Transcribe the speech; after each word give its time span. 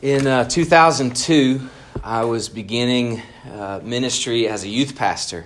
In 0.00 0.28
uh, 0.28 0.44
2002, 0.44 1.60
I 2.04 2.24
was 2.24 2.48
beginning 2.48 3.20
uh, 3.52 3.80
ministry 3.82 4.46
as 4.46 4.62
a 4.62 4.68
youth 4.68 4.94
pastor, 4.94 5.44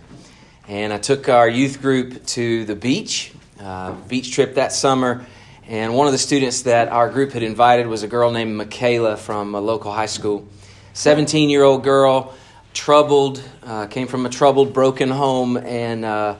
and 0.68 0.92
I 0.92 0.98
took 0.98 1.30
our 1.30 1.48
youth 1.48 1.80
group 1.80 2.26
to 2.26 2.66
the 2.66 2.76
beach, 2.76 3.32
uh, 3.58 3.92
beach 4.08 4.34
trip 4.34 4.56
that 4.56 4.74
summer. 4.74 5.24
And 5.66 5.94
one 5.94 6.06
of 6.06 6.12
the 6.12 6.18
students 6.18 6.62
that 6.62 6.88
our 6.88 7.08
group 7.08 7.32
had 7.32 7.42
invited 7.42 7.86
was 7.86 8.02
a 8.02 8.06
girl 8.06 8.30
named 8.30 8.54
Michaela 8.54 9.16
from 9.16 9.54
a 9.54 9.60
local 9.62 9.90
high 9.90 10.04
school. 10.04 10.46
17 10.92 11.48
year 11.48 11.62
old 11.62 11.82
girl, 11.82 12.34
troubled, 12.74 13.42
uh, 13.62 13.86
came 13.86 14.06
from 14.06 14.26
a 14.26 14.28
troubled, 14.28 14.74
broken 14.74 15.08
home, 15.08 15.56
and 15.56 16.04
uh, 16.04 16.36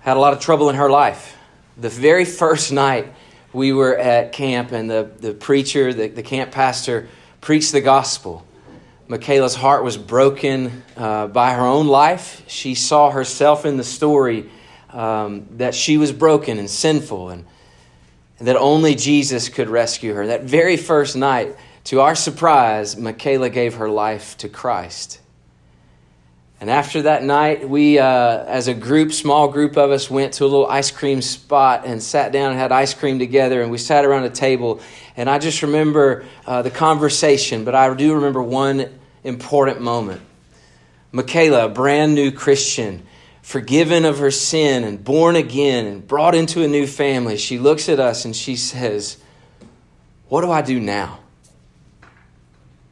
had 0.00 0.16
a 0.16 0.20
lot 0.20 0.32
of 0.32 0.40
trouble 0.40 0.68
in 0.68 0.74
her 0.74 0.90
life. 0.90 1.36
The 1.76 1.90
very 1.90 2.24
first 2.24 2.72
night 2.72 3.06
we 3.52 3.72
were 3.72 3.96
at 3.96 4.32
camp, 4.32 4.72
and 4.72 4.90
the, 4.90 5.08
the 5.20 5.32
preacher, 5.32 5.94
the, 5.94 6.08
the 6.08 6.24
camp 6.24 6.50
pastor, 6.50 7.08
preached 7.40 7.72
the 7.72 7.80
gospel. 7.80 8.44
Michaela's 9.08 9.54
heart 9.54 9.84
was 9.84 9.96
broken 9.96 10.82
uh, 10.96 11.28
by 11.28 11.54
her 11.54 11.62
own 11.62 11.86
life. 11.86 12.42
She 12.48 12.74
saw 12.74 13.10
herself 13.10 13.64
in 13.64 13.76
the 13.76 13.84
story 13.84 14.50
um, 14.90 15.46
that 15.58 15.74
she 15.74 15.96
was 15.96 16.12
broken 16.12 16.58
and 16.58 16.68
sinful, 16.68 17.30
and, 17.30 17.44
and 18.38 18.48
that 18.48 18.56
only 18.56 18.94
Jesus 18.94 19.48
could 19.48 19.68
rescue 19.68 20.14
her. 20.14 20.26
That 20.26 20.42
very 20.42 20.76
first 20.76 21.16
night, 21.16 21.54
to 21.84 22.00
our 22.00 22.16
surprise, 22.16 22.96
Michaela 22.96 23.48
gave 23.48 23.74
her 23.74 23.88
life 23.88 24.36
to 24.38 24.48
Christ. 24.48 25.20
And 26.60 26.70
after 26.70 27.02
that 27.02 27.22
night, 27.22 27.68
we, 27.68 27.98
uh, 27.98 28.44
as 28.44 28.66
a 28.66 28.74
group, 28.74 29.12
small 29.12 29.48
group 29.48 29.76
of 29.76 29.90
us, 29.90 30.10
went 30.10 30.32
to 30.34 30.44
a 30.44 30.48
little 30.48 30.66
ice 30.66 30.90
cream 30.90 31.20
spot 31.20 31.82
and 31.84 32.02
sat 32.02 32.32
down 32.32 32.50
and 32.50 32.58
had 32.58 32.72
ice 32.72 32.94
cream 32.94 33.18
together. 33.18 33.60
And 33.60 33.70
we 33.70 33.78
sat 33.78 34.04
around 34.04 34.24
a 34.24 34.30
table. 34.30 34.80
And 35.16 35.30
I 35.30 35.38
just 35.38 35.62
remember 35.62 36.24
uh, 36.46 36.62
the 36.62 36.70
conversation, 36.70 37.64
but 37.64 37.74
I 37.74 37.92
do 37.94 38.14
remember 38.14 38.42
one 38.42 38.90
important 39.24 39.80
moment. 39.80 40.20
Michaela, 41.10 41.66
a 41.66 41.68
brand 41.68 42.14
new 42.14 42.30
Christian, 42.30 43.06
forgiven 43.40 44.04
of 44.04 44.18
her 44.18 44.30
sin 44.30 44.84
and 44.84 45.02
born 45.02 45.36
again 45.36 45.86
and 45.86 46.06
brought 46.06 46.34
into 46.34 46.62
a 46.62 46.68
new 46.68 46.86
family, 46.86 47.38
she 47.38 47.58
looks 47.58 47.88
at 47.88 47.98
us 47.98 48.24
and 48.26 48.36
she 48.36 48.56
says, 48.56 49.16
What 50.28 50.42
do 50.42 50.50
I 50.50 50.60
do 50.60 50.78
now? 50.78 51.20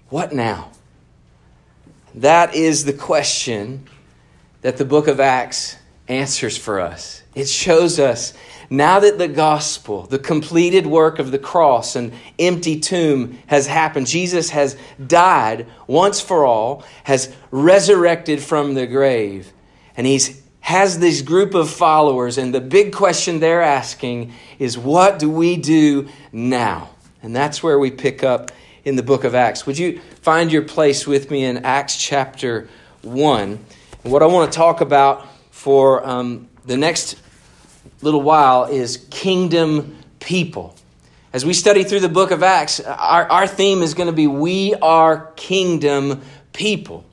What 0.08 0.32
now? 0.32 0.70
That 2.14 2.54
is 2.54 2.84
the 2.84 2.92
question 2.92 3.86
that 4.62 4.76
the 4.76 4.84
book 4.84 5.08
of 5.08 5.20
Acts 5.20 5.76
answers 6.08 6.56
for 6.56 6.80
us. 6.80 7.23
It 7.34 7.48
shows 7.48 7.98
us 7.98 8.32
now 8.70 9.00
that 9.00 9.18
the 9.18 9.28
gospel, 9.28 10.02
the 10.06 10.18
completed 10.18 10.86
work 10.86 11.18
of 11.18 11.30
the 11.30 11.38
cross 11.38 11.96
and 11.96 12.12
empty 12.38 12.80
tomb 12.80 13.38
has 13.46 13.66
happened, 13.66 14.06
Jesus 14.06 14.50
has 14.50 14.76
died 15.04 15.66
once 15.86 16.20
for 16.20 16.44
all, 16.44 16.84
has 17.04 17.34
resurrected 17.50 18.42
from 18.42 18.74
the 18.74 18.86
grave, 18.86 19.52
and 19.96 20.06
he's 20.06 20.42
has 20.64 20.98
this 20.98 21.20
group 21.20 21.52
of 21.52 21.68
followers, 21.68 22.38
and 22.38 22.54
the 22.54 22.60
big 22.60 22.94
question 22.94 23.38
they're 23.38 23.60
asking 23.60 24.32
is, 24.58 24.78
What 24.78 25.18
do 25.18 25.28
we 25.28 25.58
do 25.58 26.08
now? 26.32 26.88
And 27.22 27.36
that's 27.36 27.62
where 27.62 27.78
we 27.78 27.90
pick 27.90 28.24
up 28.24 28.50
in 28.82 28.96
the 28.96 29.02
book 29.02 29.24
of 29.24 29.34
Acts. 29.34 29.66
Would 29.66 29.76
you 29.76 30.00
find 30.22 30.50
your 30.50 30.62
place 30.62 31.06
with 31.06 31.30
me 31.30 31.44
in 31.44 31.58
Acts 31.66 31.98
chapter 31.98 32.66
1? 33.02 33.58
And 34.04 34.12
what 34.12 34.22
I 34.22 34.26
want 34.26 34.50
to 34.50 34.56
talk 34.56 34.80
about 34.80 35.26
for 35.50 36.06
um, 36.08 36.48
the 36.64 36.78
next 36.78 37.16
little 38.02 38.22
while 38.22 38.64
is 38.64 39.06
kingdom 39.10 39.96
people. 40.20 40.74
As 41.32 41.44
we 41.44 41.52
study 41.52 41.82
through 41.82 42.00
the 42.00 42.08
book 42.08 42.30
of 42.30 42.42
Acts, 42.42 42.80
our, 42.80 43.30
our 43.30 43.46
theme 43.46 43.82
is 43.82 43.94
going 43.94 44.06
to 44.06 44.12
be 44.12 44.26
We 44.26 44.74
Are 44.74 45.32
Kingdom 45.36 46.22
People. 46.52 47.04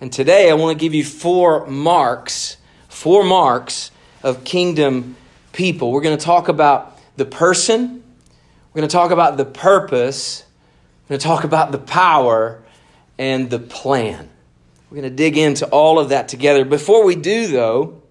And 0.00 0.12
today 0.12 0.50
I 0.50 0.54
want 0.54 0.76
to 0.76 0.82
give 0.82 0.94
you 0.94 1.04
four 1.04 1.66
marks, 1.66 2.56
four 2.88 3.24
marks 3.24 3.90
of 4.22 4.44
kingdom 4.44 5.16
people. 5.52 5.92
We're 5.92 6.00
going 6.00 6.18
to 6.18 6.24
talk 6.24 6.48
about 6.48 6.98
the 7.16 7.24
person, 7.24 8.02
we're 8.72 8.80
going 8.80 8.88
to 8.88 8.92
talk 8.92 9.10
about 9.10 9.36
the 9.36 9.44
purpose, 9.44 10.44
we're 11.04 11.14
going 11.14 11.20
to 11.20 11.26
talk 11.26 11.44
about 11.44 11.72
the 11.72 11.78
power 11.78 12.62
and 13.18 13.48
the 13.48 13.58
plan. 13.58 14.28
We're 14.90 14.96
going 15.02 15.10
to 15.10 15.16
dig 15.16 15.38
into 15.38 15.66
all 15.66 15.98
of 15.98 16.10
that 16.10 16.28
together. 16.28 16.64
Before 16.64 17.04
we 17.04 17.14
do, 17.14 17.46
though, 17.46 18.02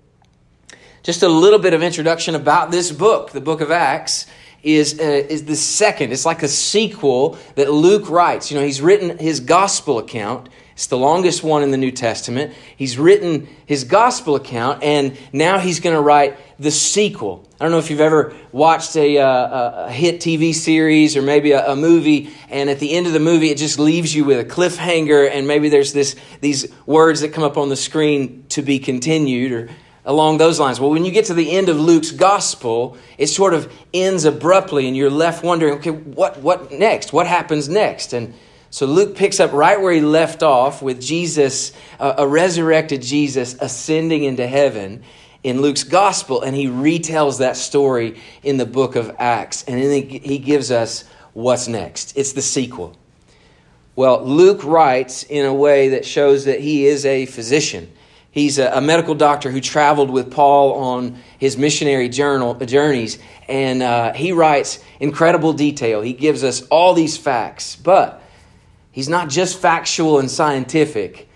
just 1.05 1.21
a 1.21 1.29
little 1.29 1.59
bit 1.59 1.75
of 1.75 1.83
introduction 1.83 2.33
about 2.33 2.71
this 2.71 2.91
book, 2.91 3.29
the 3.29 3.39
book 3.39 3.61
of 3.61 3.71
Acts. 3.71 4.25
Is, 4.63 4.99
uh, 4.99 5.03
is 5.03 5.45
the 5.45 5.55
second. 5.55 6.11
It's 6.11 6.25
like 6.25 6.41
a 6.41 6.47
sequel 6.47 7.37
that 7.53 7.69
Luke 7.69 8.09
writes. 8.09 8.49
You 8.49 8.57
know, 8.57 8.65
he's 8.65 8.81
written 8.81 9.19
his 9.19 9.39
gospel 9.39 9.99
account. 9.99 10.49
It's 10.73 10.87
the 10.87 10.97
longest 10.97 11.43
one 11.43 11.61
in 11.61 11.69
the 11.69 11.77
New 11.77 11.91
Testament. 11.91 12.51
He's 12.75 12.97
written 12.97 13.47
his 13.67 13.83
gospel 13.83 14.35
account, 14.35 14.81
and 14.81 15.15
now 15.31 15.59
he's 15.59 15.79
going 15.79 15.95
to 15.95 16.01
write 16.01 16.39
the 16.59 16.71
sequel. 16.71 17.47
I 17.59 17.63
don't 17.63 17.71
know 17.73 17.77
if 17.77 17.91
you've 17.91 18.01
ever 18.01 18.33
watched 18.51 18.95
a, 18.95 19.19
uh, 19.19 19.85
a 19.85 19.91
hit 19.91 20.19
TV 20.19 20.51
series 20.51 21.15
or 21.15 21.21
maybe 21.21 21.51
a, 21.51 21.73
a, 21.73 21.75
movie, 21.75 22.31
and 22.49 22.67
at 22.67 22.79
the 22.79 22.91
end 22.91 23.05
of 23.05 23.13
the 23.13 23.19
movie, 23.19 23.51
it 23.51 23.59
just 23.59 23.77
leaves 23.77 24.15
you 24.15 24.25
with 24.25 24.39
a 24.39 24.45
cliffhanger, 24.45 25.29
and 25.31 25.47
maybe 25.47 25.69
there's 25.69 25.93
this 25.93 26.15
these 26.41 26.73
words 26.87 27.21
that 27.21 27.33
come 27.33 27.43
up 27.43 27.55
on 27.55 27.69
the 27.69 27.75
screen 27.75 28.45
to 28.49 28.63
be 28.63 28.79
continued 28.79 29.51
or 29.51 29.69
along 30.05 30.37
those 30.37 30.59
lines. 30.59 30.79
Well, 30.79 30.91
when 30.91 31.03
you 31.03 31.11
get 31.11 31.25
to 31.25 31.33
the 31.33 31.51
end 31.51 31.67
of 31.67 31.79
Luke's 31.79 32.11
gospel, 32.11 32.97
it 33.17 33.27
sort 33.27 33.53
of 33.53 33.71
ends 33.93 34.25
abruptly, 34.25 34.87
and 34.87 34.95
you're 34.95 35.09
left 35.09 35.43
wondering, 35.43 35.73
okay, 35.75 35.91
what 35.91 36.39
what 36.41 36.71
next? 36.71 37.11
What 37.11 37.27
happens 37.27 37.67
next? 37.67 38.13
And 38.13 38.33
so 38.69 38.85
Luke 38.85 39.15
picks 39.15 39.39
up 39.39 39.53
right 39.53 39.79
where 39.79 39.93
he 39.93 40.01
left 40.01 40.43
off 40.43 40.81
with 40.81 41.01
Jesus, 41.01 41.71
uh, 41.99 42.15
a 42.17 42.27
resurrected 42.27 43.01
Jesus 43.01 43.55
ascending 43.59 44.23
into 44.23 44.45
heaven 44.45 45.03
in 45.43 45.61
Luke's 45.61 45.83
gospel, 45.83 46.41
and 46.41 46.55
he 46.55 46.67
retells 46.67 47.39
that 47.39 47.55
story 47.55 48.19
in 48.43 48.57
the 48.57 48.65
book 48.65 48.95
of 48.95 49.15
Acts. 49.17 49.63
And 49.63 49.81
then 49.81 50.09
he 50.09 50.39
gives 50.39 50.71
us 50.71 51.05
what's 51.33 51.67
next. 51.67 52.17
It's 52.17 52.33
the 52.33 52.41
sequel. 52.41 52.97
Well, 53.95 54.25
Luke 54.25 54.63
writes 54.63 55.23
in 55.23 55.45
a 55.45 55.53
way 55.53 55.89
that 55.89 56.05
shows 56.05 56.45
that 56.45 56.59
he 56.59 56.85
is 56.85 57.05
a 57.05 57.27
physician. 57.27 57.89
He's 58.35 58.59
a, 58.59 58.81
medical 58.81 59.15
doctor 59.15 59.49
who 59.49 59.61
traveled 59.61 60.09
with 60.09 60.29
Paul 60.29 60.73
on 60.73 61.23
his 61.39 61.57
missionary 61.57 62.09
journal, 62.09 62.53
journeys, 62.53 63.17
and 63.47 63.81
uh, 63.81 64.11
he 64.11 64.33
writes 64.33 64.83
incredible 64.99 65.53
detail. 65.53 66.01
He 66.01 66.11
gives 66.11 66.43
us 66.43 66.61
all 66.67 66.93
these 66.93 67.15
facts, 67.15 67.77
but 67.77 68.21
he's 68.91 69.07
not 69.07 69.29
just 69.29 69.57
factual 69.57 70.19
and 70.19 70.29
scientific. 70.29 71.29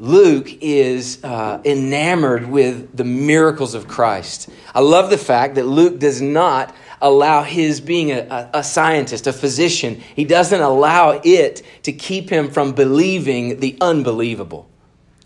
Luke 0.00 0.48
is 0.60 1.22
uh, 1.22 1.62
enamored 1.64 2.48
with 2.48 2.96
the 2.96 3.04
miracles 3.04 3.74
of 3.74 3.86
Christ. 3.86 4.48
I 4.74 4.80
love 4.80 5.08
the 5.08 5.18
fact 5.18 5.54
that 5.54 5.66
Luke 5.66 6.00
does 6.00 6.20
not 6.20 6.74
allow 7.00 7.44
his 7.44 7.80
being 7.80 8.10
a, 8.10 8.50
a, 8.52 8.64
scientist, 8.64 9.28
a 9.28 9.32
physician, 9.32 10.02
he 10.16 10.24
doesn't 10.24 10.60
allow 10.60 11.20
it 11.22 11.62
to 11.84 11.92
keep 11.92 12.28
him 12.28 12.50
from 12.50 12.72
believing 12.72 13.60
the 13.60 13.78
unbelievable. 13.80 14.69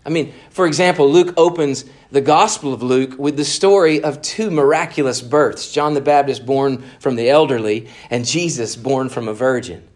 I 0.05 0.09
mean, 0.09 0.33
for 0.51 0.67
example, 0.67 1.09
Luke 1.09 1.33
opens 1.35 1.83
the 2.11 2.21
Gospel 2.21 2.73
of 2.73 2.83
Luke 2.83 3.17
with 3.17 3.37
the 3.37 3.45
story 3.45 4.03
of 4.03 4.21
two 4.21 4.51
miraculous 4.51 5.19
births 5.19 5.71
John 5.71 5.95
the 5.95 6.01
Baptist 6.01 6.45
born 6.45 6.83
from 6.99 7.15
the 7.15 7.29
elderly, 7.29 7.87
and 8.11 8.23
Jesus 8.23 8.75
born 8.75 9.09
from 9.09 9.27
a 9.27 9.33
virgin. 9.33 9.87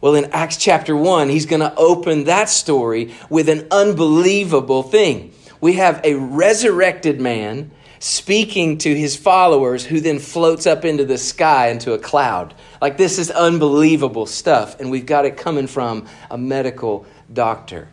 Well, 0.00 0.14
in 0.14 0.32
Acts 0.32 0.56
chapter 0.56 0.96
1, 0.96 1.28
he's 1.28 1.44
going 1.44 1.60
to 1.60 1.74
open 1.74 2.24
that 2.24 2.48
story 2.48 3.12
with 3.28 3.50
an 3.50 3.66
unbelievable 3.70 4.82
thing. 4.82 5.34
We 5.60 5.74
have 5.74 6.00
a 6.04 6.14
resurrected 6.14 7.20
man 7.20 7.70
speaking 7.98 8.78
to 8.78 8.94
his 8.94 9.14
followers 9.14 9.84
who 9.84 10.00
then 10.00 10.18
floats 10.18 10.66
up 10.66 10.86
into 10.86 11.04
the 11.04 11.18
sky 11.18 11.68
into 11.68 11.92
a 11.92 11.98
cloud. 11.98 12.54
Like, 12.80 12.96
this 12.96 13.18
is 13.18 13.30
unbelievable 13.30 14.24
stuff. 14.24 14.80
And 14.80 14.90
we've 14.90 15.04
got 15.04 15.26
it 15.26 15.36
coming 15.36 15.66
from 15.66 16.06
a 16.30 16.38
medical 16.38 17.04
doctor 17.30 17.88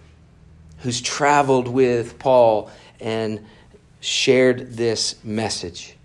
who's 0.87 1.01
traveled 1.01 1.67
with 1.67 2.17
Paul 2.17 2.71
and 3.01 3.45
shared 3.99 4.71
this 4.71 5.21
message. 5.21 5.97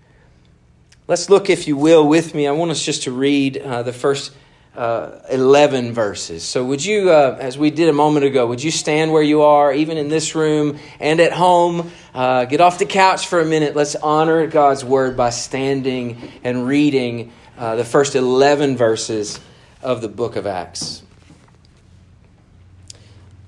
Let's 1.07 1.31
look, 1.31 1.49
if 1.49 1.69
you 1.69 1.77
will, 1.77 2.09
with 2.09 2.35
me. 2.35 2.49
I 2.49 2.51
want 2.51 2.73
us 2.73 2.85
just 2.85 3.05
to 3.05 3.13
read 3.13 3.59
uh, 3.59 3.85
the 3.85 3.93
first 3.93 4.33
uh, 4.77 5.21
11 5.31 5.93
verses. 5.93 6.43
So, 6.43 6.65
would 6.65 6.85
you, 6.85 7.13
uh, 7.13 7.39
as 7.41 7.57
we 7.57 7.71
did 7.71 7.91
a 7.91 7.93
moment 7.93 8.27
ago, 8.27 8.49
would 8.49 8.61
you 8.61 8.73
stand 8.73 9.13
where 9.13 9.23
you 9.23 9.43
are, 9.43 9.73
even 9.73 9.99
in 9.99 10.09
this 10.09 10.35
room 10.35 10.81
and 10.99 11.21
at 11.21 11.31
home? 11.31 11.93
Uh, 12.13 12.47
get 12.47 12.61
off 12.61 12.81
the 12.81 12.85
couch 12.85 13.29
for 13.29 13.39
a 13.39 13.45
minute. 13.45 13.77
Let's 13.77 13.95
honor 13.95 14.49
God's 14.49 14.85
word 14.85 15.17
by 15.17 15.31
standing 15.31 16.29
and 16.43 16.67
reading 16.67 17.31
uh, 17.57 17.77
the 17.77 17.85
first 17.85 18.17
11 18.17 18.77
verses 18.77 19.39
of 19.81 20.01
the 20.01 20.09
book 20.09 20.35
of 20.35 20.45
Acts. 20.45 21.05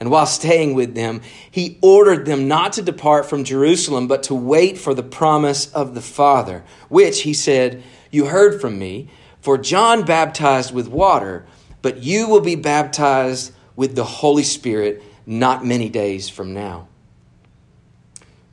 And 0.00 0.10
while 0.10 0.26
staying 0.26 0.72
with 0.72 0.94
them, 0.94 1.20
he 1.50 1.78
ordered 1.82 2.24
them 2.24 2.48
not 2.48 2.72
to 2.72 2.82
depart 2.82 3.26
from 3.26 3.44
Jerusalem, 3.44 4.08
but 4.08 4.22
to 4.24 4.34
wait 4.34 4.78
for 4.78 4.94
the 4.94 5.02
promise 5.02 5.70
of 5.72 5.94
the 5.94 6.00
Father, 6.00 6.64
which, 6.88 7.22
he 7.22 7.34
said, 7.34 7.82
You 8.10 8.24
heard 8.26 8.62
from 8.62 8.78
me, 8.78 9.10
for 9.42 9.58
John 9.58 10.06
baptized 10.06 10.72
with 10.72 10.88
water, 10.88 11.44
but 11.82 12.02
you 12.02 12.28
will 12.28 12.40
be 12.40 12.56
baptized 12.56 13.52
with 13.76 13.94
the 13.94 14.04
Holy 14.04 14.42
Spirit 14.42 15.02
not 15.26 15.66
many 15.66 15.90
days 15.90 16.30
from 16.30 16.54
now. 16.54 16.88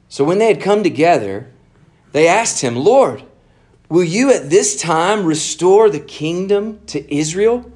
So 0.10 0.26
when 0.26 0.40
they 0.40 0.48
had 0.48 0.62
come 0.62 0.84
together, 0.84 1.50
they 2.12 2.28
asked 2.28 2.62
him, 2.62 2.76
Lord, 2.76 3.24
will 3.88 4.04
you 4.04 4.34
at 4.34 4.50
this 4.50 4.80
time 4.82 5.26
restore 5.26 5.90
the 5.90 6.00
kingdom 6.00 6.80
to 6.88 7.14
Israel? 7.14 7.72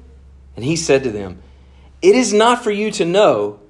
And 0.56 0.64
he 0.64 0.76
said 0.76 1.04
to 1.04 1.10
them, 1.10 1.42
It 2.02 2.14
is 2.14 2.34
not 2.34 2.62
for 2.62 2.70
you 2.70 2.90
to 2.92 3.04
know 3.06 3.60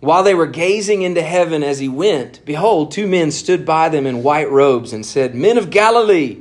While 0.00 0.22
they 0.22 0.34
were 0.34 0.46
gazing 0.46 1.02
into 1.02 1.20
heaven 1.20 1.62
as 1.62 1.78
he 1.78 1.88
went, 1.88 2.42
behold, 2.46 2.90
two 2.90 3.06
men 3.06 3.30
stood 3.30 3.66
by 3.66 3.90
them 3.90 4.06
in 4.06 4.22
white 4.22 4.50
robes 4.50 4.94
and 4.94 5.04
said, 5.04 5.34
Men 5.34 5.58
of 5.58 5.68
Galilee, 5.68 6.38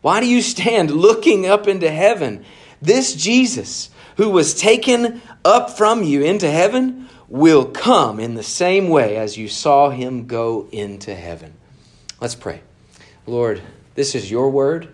why 0.00 0.20
do 0.20 0.26
you 0.26 0.40
stand 0.40 0.90
looking 0.96 1.46
up 1.46 1.68
into 1.68 1.90
heaven? 1.90 2.44
This 2.80 3.14
Jesus, 3.14 3.90
who 4.16 4.30
was 4.30 4.54
taken 4.54 5.20
up 5.44 5.70
from 5.70 6.02
you 6.02 6.22
into 6.22 6.50
heaven, 6.50 7.08
will 7.28 7.66
come 7.66 8.18
in 8.18 8.34
the 8.34 8.42
same 8.42 8.88
way 8.88 9.16
as 9.16 9.36
you 9.36 9.46
saw 9.46 9.90
him 9.90 10.26
go 10.26 10.68
into 10.72 11.14
heaven. 11.14 11.52
Let's 12.20 12.34
pray. 12.34 12.62
Lord, 13.26 13.62
this 13.94 14.14
is 14.14 14.30
your 14.30 14.50
word. 14.50 14.88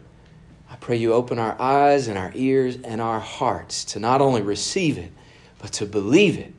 I 0.68 0.76
pray 0.76 0.96
you 0.96 1.12
open 1.12 1.38
our 1.38 1.60
eyes 1.60 2.08
and 2.08 2.18
our 2.18 2.32
ears 2.34 2.78
and 2.82 3.00
our 3.00 3.20
hearts 3.20 3.84
to 3.86 4.00
not 4.00 4.20
only 4.20 4.42
receive 4.42 4.98
it, 4.98 5.12
but 5.60 5.72
to 5.74 5.86
believe 5.86 6.36
it 6.36 6.52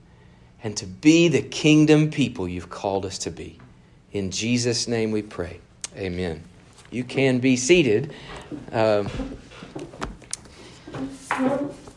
and 0.63 0.75
to 0.77 0.85
be 0.85 1.27
the 1.27 1.41
kingdom 1.41 2.11
people 2.11 2.47
you've 2.47 2.69
called 2.69 3.05
us 3.05 3.17
to 3.19 3.31
be. 3.31 3.59
In 4.11 4.31
Jesus' 4.31 4.87
name 4.87 5.11
we 5.11 5.21
pray. 5.21 5.59
Amen. 5.95 6.43
You 6.91 7.03
can 7.03 7.39
be 7.39 7.55
seated. 7.55 8.13
Um, 8.71 9.09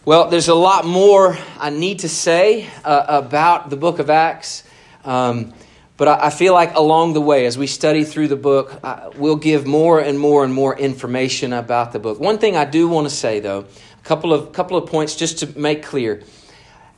well, 0.05 0.29
there's 0.29 0.49
a 0.49 0.55
lot 0.55 0.85
more 0.85 1.39
I 1.59 1.71
need 1.71 2.01
to 2.01 2.09
say 2.09 2.69
uh, 2.85 3.05
about 3.09 3.71
the 3.71 3.77
book 3.77 3.99
of 3.99 4.11
Acts. 4.11 4.65
Um, 5.05 5.55
but 5.97 6.09
I, 6.09 6.27
I, 6.27 6.31
feel 6.31 6.53
like 6.53 6.75
along 6.75 7.15
the 7.15 7.21
way, 7.21 7.47
as 7.47 7.57
we 7.57 7.67
study 7.67 8.05
through 8.05 8.29
the 8.29 8.37
book, 8.37 8.81
uh, 8.83 9.11
we'll 9.17 9.37
give 9.37 9.67
more 9.67 10.01
and 10.01 10.19
more 10.19 10.45
and 10.45 10.53
more 10.53 10.77
information 10.77 11.53
about 11.53 11.93
the 11.93 11.99
book. 11.99 12.21
One 12.21 12.39
thing 12.39 12.57
I 12.57 12.65
do 12.65 12.89
want 12.89 13.09
to 13.09 13.15
say, 13.15 13.41
though, 13.41 13.61
a 13.61 14.05
couple 14.05 14.33
of, 14.33 14.53
couple 14.53 14.77
of 14.77 14.89
points 14.89 15.17
just 15.17 15.39
to 15.39 15.59
make 15.59 15.83
clear 15.83 16.23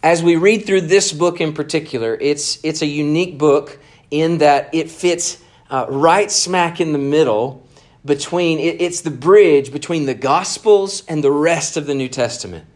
as 0.04 0.22
we 0.22 0.36
read 0.36 0.66
through 0.66 0.82
this 0.82 1.14
book 1.14 1.40
in 1.40 1.54
particular, 1.54 2.14
it's, 2.20 2.62
it's 2.62 2.82
a 2.82 2.86
unique 2.86 3.38
book 3.38 3.80
in 4.10 4.36
that 4.38 4.68
it 4.74 4.90
fits 4.90 5.42
uh, 5.70 5.86
right 5.88 6.30
smack 6.30 6.78
in 6.78 6.92
the 6.92 6.98
middle 6.98 7.66
between, 8.04 8.58
it, 8.58 8.82
it's 8.82 9.00
the 9.00 9.10
bridge 9.10 9.72
between 9.72 10.04
the 10.04 10.12
Gospels 10.12 11.04
and 11.08 11.24
the 11.24 11.30
rest 11.30 11.78
of 11.78 11.86
the 11.86 11.94
New 11.94 12.10
Testament. 12.10 12.66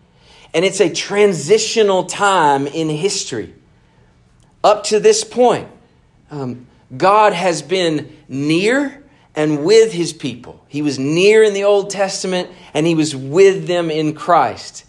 And 0.55 0.65
it's 0.65 0.81
a 0.81 0.91
transitional 0.91 2.05
time 2.05 2.67
in 2.67 2.89
history. 2.89 3.55
Up 4.65 4.85
to 4.85 4.99
this 4.99 5.23
point, 5.23 5.69
um, 6.31 6.67
God 6.97 7.35
has 7.35 7.61
been 7.61 8.17
near 8.27 9.05
and 9.35 9.67
with 9.67 9.93
his 9.93 10.15
people. 10.15 10.65
He 10.67 10.81
was 10.81 10.99
near 10.99 11.43
in 11.43 11.53
the 11.53 11.65
Old 11.65 11.91
Testament 11.91 12.49
and 12.73 12.87
he 12.87 12.95
was 12.95 13.15
with 13.15 13.67
them 13.67 13.91
in 13.91 14.15
Christ. 14.15 14.87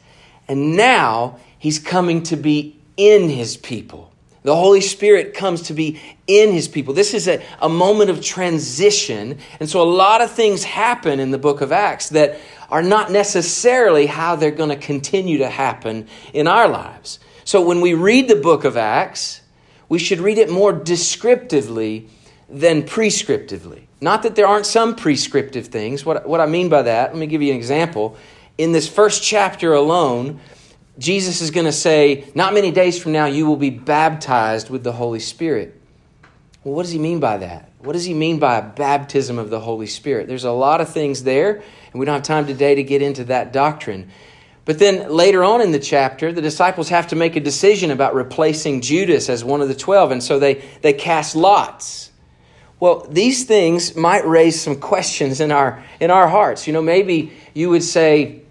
And 0.47 0.77
now 0.77 1.37
He's 1.59 1.77
coming 1.77 2.23
to 2.23 2.35
be 2.35 2.79
in 2.97 3.29
his 3.29 3.57
people. 3.57 4.11
The 4.43 4.55
Holy 4.55 4.81
Spirit 4.81 5.33
comes 5.33 5.63
to 5.63 5.73
be 5.73 5.99
in 6.25 6.53
his 6.53 6.67
people. 6.67 6.93
This 6.93 7.13
is 7.13 7.27
a, 7.27 7.43
a 7.61 7.67
moment 7.67 8.09
of 8.09 8.23
transition. 8.23 9.37
And 9.59 9.69
so 9.69 9.81
a 9.81 9.83
lot 9.83 10.21
of 10.21 10.31
things 10.31 10.63
happen 10.63 11.19
in 11.19 11.31
the 11.31 11.37
book 11.37 11.59
of 11.61 11.71
Acts 11.73 12.09
that 12.09 12.39
are 12.69 12.81
not 12.81 13.11
necessarily 13.11 14.05
how 14.05 14.37
they're 14.37 14.51
going 14.51 14.69
to 14.69 14.77
continue 14.77 15.39
to 15.39 15.49
happen 15.49 16.07
in 16.33 16.47
our 16.47 16.69
lives. 16.69 17.19
So 17.43 17.61
when 17.61 17.81
we 17.81 17.93
read 17.93 18.29
the 18.29 18.35
book 18.35 18.63
of 18.63 18.77
Acts, 18.77 19.41
we 19.89 19.99
should 19.99 20.19
read 20.19 20.37
it 20.37 20.49
more 20.49 20.71
descriptively 20.71 22.07
than 22.47 22.83
prescriptively. 22.83 23.83
Not 24.01 24.23
that 24.23 24.35
there 24.35 24.47
aren't 24.47 24.65
some 24.65 24.95
prescriptive 24.95 25.67
things. 25.67 26.05
What, 26.05 26.27
what 26.27 26.39
I 26.39 26.45
mean 26.45 26.69
by 26.69 26.83
that, 26.83 27.11
let 27.11 27.19
me 27.19 27.27
give 27.27 27.41
you 27.41 27.51
an 27.51 27.57
example. 27.57 28.15
In 28.57 28.71
this 28.71 28.87
first 28.87 29.21
chapter 29.21 29.73
alone, 29.73 30.39
Jesus 30.99 31.41
is 31.41 31.49
going 31.49 31.65
to 31.65 31.71
say, 31.71 32.29
Not 32.35 32.53
many 32.53 32.71
days 32.71 33.01
from 33.01 33.13
now, 33.13 33.25
you 33.25 33.47
will 33.47 33.55
be 33.55 33.69
baptized 33.69 34.69
with 34.69 34.83
the 34.83 34.91
Holy 34.91 35.19
Spirit. 35.19 35.75
Well, 36.63 36.75
what 36.75 36.83
does 36.83 36.91
he 36.91 36.99
mean 36.99 37.19
by 37.19 37.37
that? 37.37 37.71
What 37.79 37.93
does 37.93 38.03
he 38.03 38.13
mean 38.13 38.39
by 38.39 38.57
a 38.57 38.61
baptism 38.61 39.39
of 39.39 39.49
the 39.49 39.61
Holy 39.61 39.87
Spirit? 39.87 40.27
There's 40.27 40.43
a 40.43 40.51
lot 40.51 40.81
of 40.81 40.89
things 40.89 41.23
there, 41.23 41.55
and 41.91 41.99
we 41.99 42.05
don't 42.05 42.15
have 42.15 42.23
time 42.23 42.45
today 42.45 42.75
to 42.75 42.83
get 42.83 43.01
into 43.01 43.23
that 43.25 43.53
doctrine. 43.53 44.11
But 44.65 44.77
then 44.77 45.09
later 45.09 45.43
on 45.43 45.61
in 45.61 45.71
the 45.71 45.79
chapter, 45.79 46.33
the 46.33 46.41
disciples 46.41 46.89
have 46.89 47.07
to 47.07 47.15
make 47.15 47.37
a 47.37 47.39
decision 47.39 47.89
about 47.89 48.13
replacing 48.13 48.81
Judas 48.81 49.29
as 49.29 49.43
one 49.43 49.61
of 49.61 49.69
the 49.69 49.75
twelve, 49.75 50.11
and 50.11 50.21
so 50.21 50.37
they, 50.37 50.55
they 50.81 50.91
cast 50.91 51.35
lots. 51.35 52.11
Well, 52.79 53.07
these 53.09 53.45
things 53.45 53.95
might 53.95 54.27
raise 54.27 54.61
some 54.61 54.79
questions 54.79 55.39
in 55.39 55.51
our 55.51 55.83
in 55.99 56.11
our 56.11 56.27
hearts. 56.27 56.67
You 56.67 56.73
know, 56.73 56.81
maybe 56.81 57.31
you 57.53 57.69
would 57.69 57.83
say, 57.83 58.41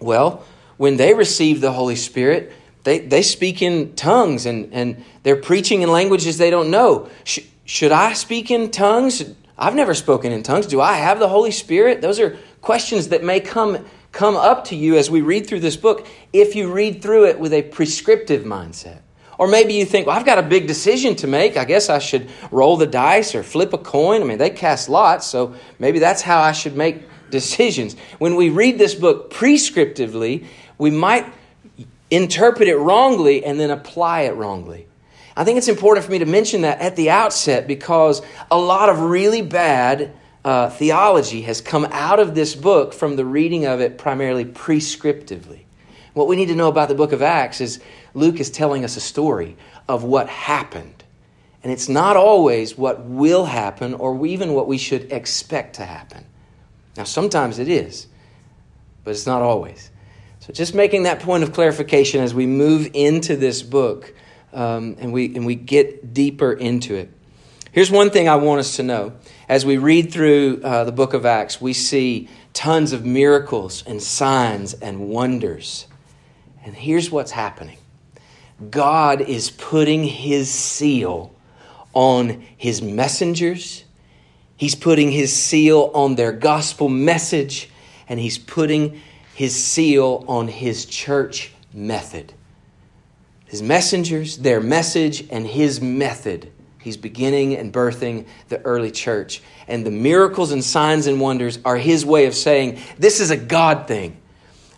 well, 0.00 0.44
when 0.80 0.96
they 0.96 1.12
receive 1.12 1.60
the 1.60 1.72
Holy 1.72 1.94
Spirit, 1.94 2.50
they, 2.84 3.00
they 3.00 3.20
speak 3.20 3.60
in 3.60 3.94
tongues 3.96 4.46
and, 4.46 4.72
and 4.72 5.04
they're 5.24 5.36
preaching 5.36 5.82
in 5.82 5.90
languages 5.90 6.38
they 6.38 6.48
don't 6.48 6.70
know. 6.70 7.10
Sh- 7.22 7.40
should 7.66 7.92
I 7.92 8.14
speak 8.14 8.50
in 8.50 8.70
tongues? 8.70 9.22
I've 9.58 9.74
never 9.74 9.92
spoken 9.92 10.32
in 10.32 10.42
tongues. 10.42 10.66
Do 10.66 10.80
I 10.80 10.94
have 10.94 11.18
the 11.18 11.28
Holy 11.28 11.50
Spirit? 11.50 12.00
Those 12.00 12.18
are 12.18 12.38
questions 12.62 13.08
that 13.08 13.22
may 13.22 13.40
come, 13.40 13.84
come 14.10 14.36
up 14.36 14.64
to 14.68 14.74
you 14.74 14.96
as 14.96 15.10
we 15.10 15.20
read 15.20 15.46
through 15.46 15.60
this 15.60 15.76
book 15.76 16.06
if 16.32 16.56
you 16.56 16.72
read 16.72 17.02
through 17.02 17.26
it 17.26 17.38
with 17.38 17.52
a 17.52 17.60
prescriptive 17.60 18.44
mindset. 18.44 19.00
Or 19.36 19.48
maybe 19.48 19.74
you 19.74 19.84
think, 19.84 20.06
well, 20.06 20.16
I've 20.16 20.24
got 20.24 20.38
a 20.38 20.42
big 20.42 20.66
decision 20.66 21.14
to 21.16 21.26
make. 21.26 21.58
I 21.58 21.66
guess 21.66 21.90
I 21.90 21.98
should 21.98 22.30
roll 22.50 22.78
the 22.78 22.86
dice 22.86 23.34
or 23.34 23.42
flip 23.42 23.74
a 23.74 23.78
coin. 23.78 24.22
I 24.22 24.24
mean, 24.24 24.38
they 24.38 24.48
cast 24.48 24.88
lots, 24.88 25.26
so 25.26 25.54
maybe 25.78 25.98
that's 25.98 26.22
how 26.22 26.40
I 26.40 26.52
should 26.52 26.74
make 26.74 27.02
decisions. 27.30 27.96
When 28.18 28.34
we 28.34 28.48
read 28.48 28.78
this 28.78 28.94
book 28.94 29.32
prescriptively, 29.32 30.46
we 30.80 30.90
might 30.90 31.26
interpret 32.10 32.66
it 32.66 32.76
wrongly 32.76 33.44
and 33.44 33.60
then 33.60 33.70
apply 33.70 34.22
it 34.22 34.34
wrongly. 34.34 34.86
I 35.36 35.44
think 35.44 35.58
it's 35.58 35.68
important 35.68 36.04
for 36.06 36.10
me 36.10 36.18
to 36.18 36.26
mention 36.26 36.62
that 36.62 36.80
at 36.80 36.96
the 36.96 37.10
outset 37.10 37.66
because 37.66 38.22
a 38.50 38.58
lot 38.58 38.88
of 38.88 38.98
really 39.00 39.42
bad 39.42 40.12
uh, 40.42 40.70
theology 40.70 41.42
has 41.42 41.60
come 41.60 41.84
out 41.92 42.18
of 42.18 42.34
this 42.34 42.54
book 42.56 42.94
from 42.94 43.16
the 43.16 43.26
reading 43.26 43.66
of 43.66 43.80
it 43.80 43.98
primarily 43.98 44.46
prescriptively. 44.46 45.60
What 46.14 46.26
we 46.26 46.34
need 46.34 46.48
to 46.48 46.56
know 46.56 46.68
about 46.68 46.88
the 46.88 46.94
book 46.94 47.12
of 47.12 47.22
Acts 47.22 47.60
is 47.60 47.80
Luke 48.14 48.40
is 48.40 48.50
telling 48.50 48.82
us 48.82 48.96
a 48.96 49.00
story 49.00 49.56
of 49.86 50.02
what 50.02 50.28
happened. 50.28 51.04
And 51.62 51.70
it's 51.70 51.90
not 51.90 52.16
always 52.16 52.78
what 52.78 53.04
will 53.04 53.44
happen 53.44 53.92
or 53.92 54.26
even 54.26 54.54
what 54.54 54.66
we 54.66 54.78
should 54.78 55.12
expect 55.12 55.76
to 55.76 55.84
happen. 55.84 56.24
Now, 56.96 57.04
sometimes 57.04 57.58
it 57.58 57.68
is, 57.68 58.06
but 59.04 59.10
it's 59.10 59.26
not 59.26 59.42
always. 59.42 59.89
So, 60.50 60.54
just 60.54 60.74
making 60.74 61.04
that 61.04 61.20
point 61.20 61.44
of 61.44 61.52
clarification 61.52 62.24
as 62.24 62.34
we 62.34 62.44
move 62.44 62.90
into 62.92 63.36
this 63.36 63.62
book 63.62 64.12
um, 64.52 64.96
and, 64.98 65.12
we, 65.12 65.32
and 65.36 65.46
we 65.46 65.54
get 65.54 66.12
deeper 66.12 66.52
into 66.52 66.96
it. 66.96 67.08
Here's 67.70 67.88
one 67.88 68.10
thing 68.10 68.28
I 68.28 68.34
want 68.34 68.58
us 68.58 68.74
to 68.74 68.82
know. 68.82 69.12
As 69.48 69.64
we 69.64 69.76
read 69.76 70.12
through 70.12 70.60
uh, 70.64 70.82
the 70.82 70.90
book 70.90 71.14
of 71.14 71.24
Acts, 71.24 71.60
we 71.60 71.72
see 71.72 72.28
tons 72.52 72.92
of 72.92 73.06
miracles 73.06 73.84
and 73.86 74.02
signs 74.02 74.74
and 74.74 75.08
wonders. 75.08 75.86
And 76.64 76.74
here's 76.74 77.12
what's 77.12 77.30
happening 77.30 77.78
God 78.70 79.20
is 79.20 79.52
putting 79.52 80.02
his 80.02 80.50
seal 80.50 81.32
on 81.92 82.44
his 82.56 82.82
messengers, 82.82 83.84
he's 84.56 84.74
putting 84.74 85.12
his 85.12 85.32
seal 85.32 85.92
on 85.94 86.16
their 86.16 86.32
gospel 86.32 86.88
message, 86.88 87.70
and 88.08 88.18
he's 88.18 88.36
putting 88.36 89.00
his 89.40 89.56
seal 89.56 90.22
on 90.28 90.48
his 90.48 90.84
church 90.84 91.50
method. 91.72 92.30
His 93.46 93.62
messengers, 93.62 94.36
their 94.36 94.60
message, 94.60 95.26
and 95.30 95.46
his 95.46 95.80
method. 95.80 96.52
He's 96.78 96.98
beginning 96.98 97.56
and 97.56 97.72
birthing 97.72 98.26
the 98.50 98.60
early 98.60 98.90
church. 98.90 99.40
And 99.66 99.86
the 99.86 99.90
miracles 99.90 100.52
and 100.52 100.62
signs 100.62 101.06
and 101.06 101.22
wonders 101.22 101.58
are 101.64 101.78
his 101.78 102.04
way 102.04 102.26
of 102.26 102.34
saying, 102.34 102.80
This 102.98 103.18
is 103.18 103.30
a 103.30 103.36
God 103.38 103.88
thing. 103.88 104.20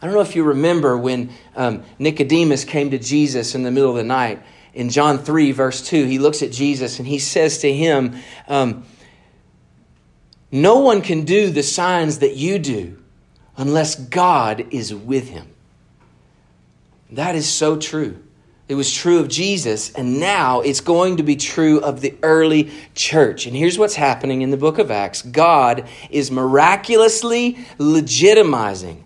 I 0.00 0.06
don't 0.06 0.14
know 0.14 0.20
if 0.20 0.36
you 0.36 0.44
remember 0.44 0.96
when 0.96 1.32
um, 1.56 1.82
Nicodemus 1.98 2.64
came 2.64 2.92
to 2.92 3.00
Jesus 3.00 3.56
in 3.56 3.64
the 3.64 3.72
middle 3.72 3.90
of 3.90 3.96
the 3.96 4.04
night. 4.04 4.44
In 4.74 4.90
John 4.90 5.18
3, 5.18 5.50
verse 5.50 5.84
2, 5.88 6.04
he 6.04 6.20
looks 6.20 6.40
at 6.40 6.52
Jesus 6.52 7.00
and 7.00 7.08
he 7.08 7.18
says 7.18 7.58
to 7.58 7.72
him, 7.74 8.14
um, 8.46 8.84
No 10.52 10.78
one 10.78 11.02
can 11.02 11.24
do 11.24 11.50
the 11.50 11.64
signs 11.64 12.20
that 12.20 12.36
you 12.36 12.60
do 12.60 13.01
unless 13.56 13.94
God 13.94 14.66
is 14.70 14.94
with 14.94 15.28
him. 15.28 15.48
That 17.10 17.34
is 17.34 17.48
so 17.48 17.76
true. 17.76 18.22
It 18.68 18.74
was 18.74 18.92
true 18.92 19.18
of 19.18 19.28
Jesus, 19.28 19.92
and 19.92 20.18
now 20.18 20.60
it's 20.60 20.80
going 20.80 21.18
to 21.18 21.22
be 21.22 21.36
true 21.36 21.80
of 21.80 22.00
the 22.00 22.14
early 22.22 22.70
church. 22.94 23.46
And 23.46 23.54
here's 23.54 23.78
what's 23.78 23.96
happening 23.96 24.40
in 24.40 24.50
the 24.50 24.56
book 24.56 24.78
of 24.78 24.90
Acts 24.90 25.20
God 25.20 25.86
is 26.10 26.30
miraculously 26.30 27.58
legitimizing 27.78 29.02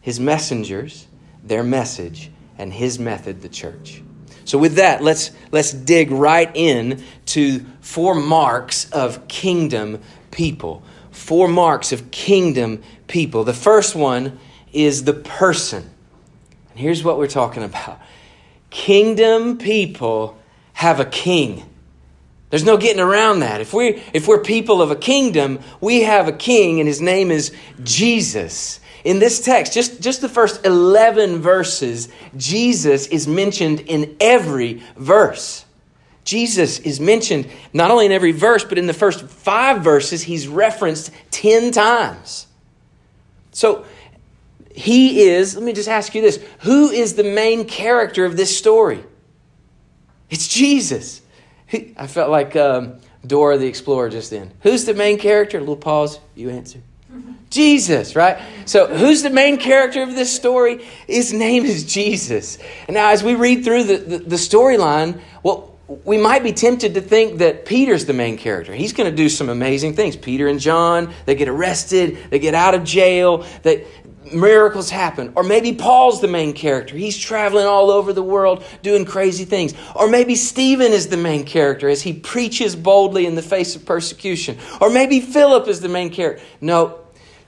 his 0.00 0.20
messengers, 0.20 1.08
their 1.42 1.64
message, 1.64 2.30
and 2.58 2.72
his 2.72 2.98
method, 2.98 3.42
the 3.42 3.48
church. 3.48 4.02
So 4.44 4.58
with 4.58 4.74
that, 4.74 5.02
let's 5.02 5.30
let's 5.50 5.72
dig 5.72 6.10
right 6.10 6.50
in 6.54 7.02
to 7.26 7.64
four 7.80 8.14
marks 8.14 8.90
of 8.90 9.26
kingdom 9.26 10.00
people. 10.30 10.82
Four 11.12 11.48
marks 11.48 11.92
of 11.92 12.10
kingdom 12.10 12.82
people. 13.06 13.44
The 13.44 13.54
first 13.54 13.94
one 13.94 14.38
is 14.72 15.04
the 15.04 15.12
person. 15.12 15.88
And 16.70 16.80
here's 16.80 17.04
what 17.04 17.18
we're 17.18 17.28
talking 17.28 17.62
about. 17.62 18.00
Kingdom 18.70 19.58
people 19.58 20.38
have 20.72 20.98
a 20.98 21.04
king. 21.04 21.68
There's 22.50 22.64
no 22.64 22.76
getting 22.76 23.00
around 23.00 23.40
that. 23.40 23.60
If 23.60 23.72
we 23.72 24.02
if 24.12 24.26
we're 24.26 24.42
people 24.42 24.82
of 24.82 24.90
a 24.90 24.96
kingdom, 24.96 25.60
we 25.80 26.02
have 26.02 26.28
a 26.28 26.32
king 26.32 26.80
and 26.80 26.88
his 26.88 27.00
name 27.00 27.30
is 27.30 27.54
Jesus. 27.82 28.80
In 29.04 29.18
this 29.18 29.40
text, 29.40 29.72
just, 29.72 30.00
just 30.00 30.20
the 30.20 30.28
first 30.28 30.64
11 30.64 31.40
verses, 31.40 32.08
Jesus 32.36 33.06
is 33.08 33.26
mentioned 33.26 33.80
in 33.80 34.16
every 34.20 34.82
verse. 34.96 35.64
Jesus 36.24 36.78
is 36.80 37.00
mentioned 37.00 37.48
not 37.72 37.90
only 37.90 38.06
in 38.06 38.12
every 38.12 38.32
verse, 38.32 38.64
but 38.64 38.78
in 38.78 38.86
the 38.86 38.94
first 38.94 39.26
five 39.26 39.82
verses, 39.82 40.22
he's 40.22 40.46
referenced 40.46 41.10
10 41.32 41.72
times. 41.72 42.46
So 43.50 43.84
he 44.74 45.22
is, 45.22 45.54
let 45.54 45.64
me 45.64 45.72
just 45.72 45.88
ask 45.88 46.14
you 46.14 46.22
this 46.22 46.42
who 46.60 46.90
is 46.90 47.14
the 47.14 47.24
main 47.24 47.66
character 47.66 48.24
of 48.24 48.36
this 48.36 48.56
story? 48.56 49.04
It's 50.30 50.48
Jesus. 50.48 51.20
I 51.96 52.06
felt 52.06 52.30
like 52.30 52.56
um, 52.56 52.98
Dora 53.26 53.58
the 53.58 53.66
Explorer 53.66 54.08
just 54.08 54.30
then. 54.30 54.52
Who's 54.60 54.84
the 54.84 54.94
main 54.94 55.18
character? 55.18 55.58
A 55.58 55.60
little 55.60 55.76
pause, 55.76 56.20
you 56.34 56.50
answer. 56.50 56.80
Jesus, 57.50 58.16
right? 58.16 58.40
So, 58.64 58.86
who's 58.86 59.22
the 59.22 59.30
main 59.30 59.58
character 59.58 60.02
of 60.02 60.14
this 60.14 60.34
story? 60.34 60.84
His 61.06 61.32
name 61.32 61.64
is 61.64 61.84
Jesus. 61.84 62.58
And 62.86 62.94
now, 62.94 63.10
as 63.10 63.22
we 63.22 63.34
read 63.34 63.64
through 63.64 63.84
the, 63.84 63.96
the, 63.98 64.18
the 64.18 64.36
storyline, 64.36 65.20
well, 65.42 65.71
we 66.04 66.16
might 66.16 66.42
be 66.42 66.52
tempted 66.52 66.94
to 66.94 67.00
think 67.00 67.38
that 67.38 67.66
Peter's 67.66 68.06
the 68.06 68.12
main 68.12 68.36
character. 68.36 68.72
He's 68.72 68.92
going 68.92 69.10
to 69.10 69.16
do 69.16 69.28
some 69.28 69.48
amazing 69.48 69.94
things. 69.94 70.16
Peter 70.16 70.48
and 70.48 70.60
John, 70.60 71.12
they 71.26 71.34
get 71.34 71.48
arrested, 71.48 72.18
they 72.30 72.38
get 72.38 72.54
out 72.54 72.74
of 72.74 72.84
jail, 72.84 73.46
that 73.62 73.84
miracles 74.32 74.90
happen. 74.90 75.32
Or 75.34 75.42
maybe 75.42 75.72
Paul's 75.72 76.20
the 76.20 76.28
main 76.28 76.52
character. 76.52 76.96
He's 76.96 77.18
traveling 77.18 77.66
all 77.66 77.90
over 77.90 78.12
the 78.12 78.22
world 78.22 78.64
doing 78.82 79.04
crazy 79.04 79.44
things. 79.44 79.74
Or 79.94 80.08
maybe 80.08 80.34
Stephen 80.34 80.92
is 80.92 81.08
the 81.08 81.16
main 81.16 81.44
character 81.44 81.88
as 81.88 82.02
he 82.02 82.12
preaches 82.12 82.76
boldly 82.76 83.26
in 83.26 83.34
the 83.34 83.42
face 83.42 83.76
of 83.76 83.84
persecution. 83.84 84.58
Or 84.80 84.90
maybe 84.90 85.20
Philip 85.20 85.68
is 85.68 85.80
the 85.80 85.88
main 85.88 86.10
character. 86.10 86.42
No, 86.60 87.00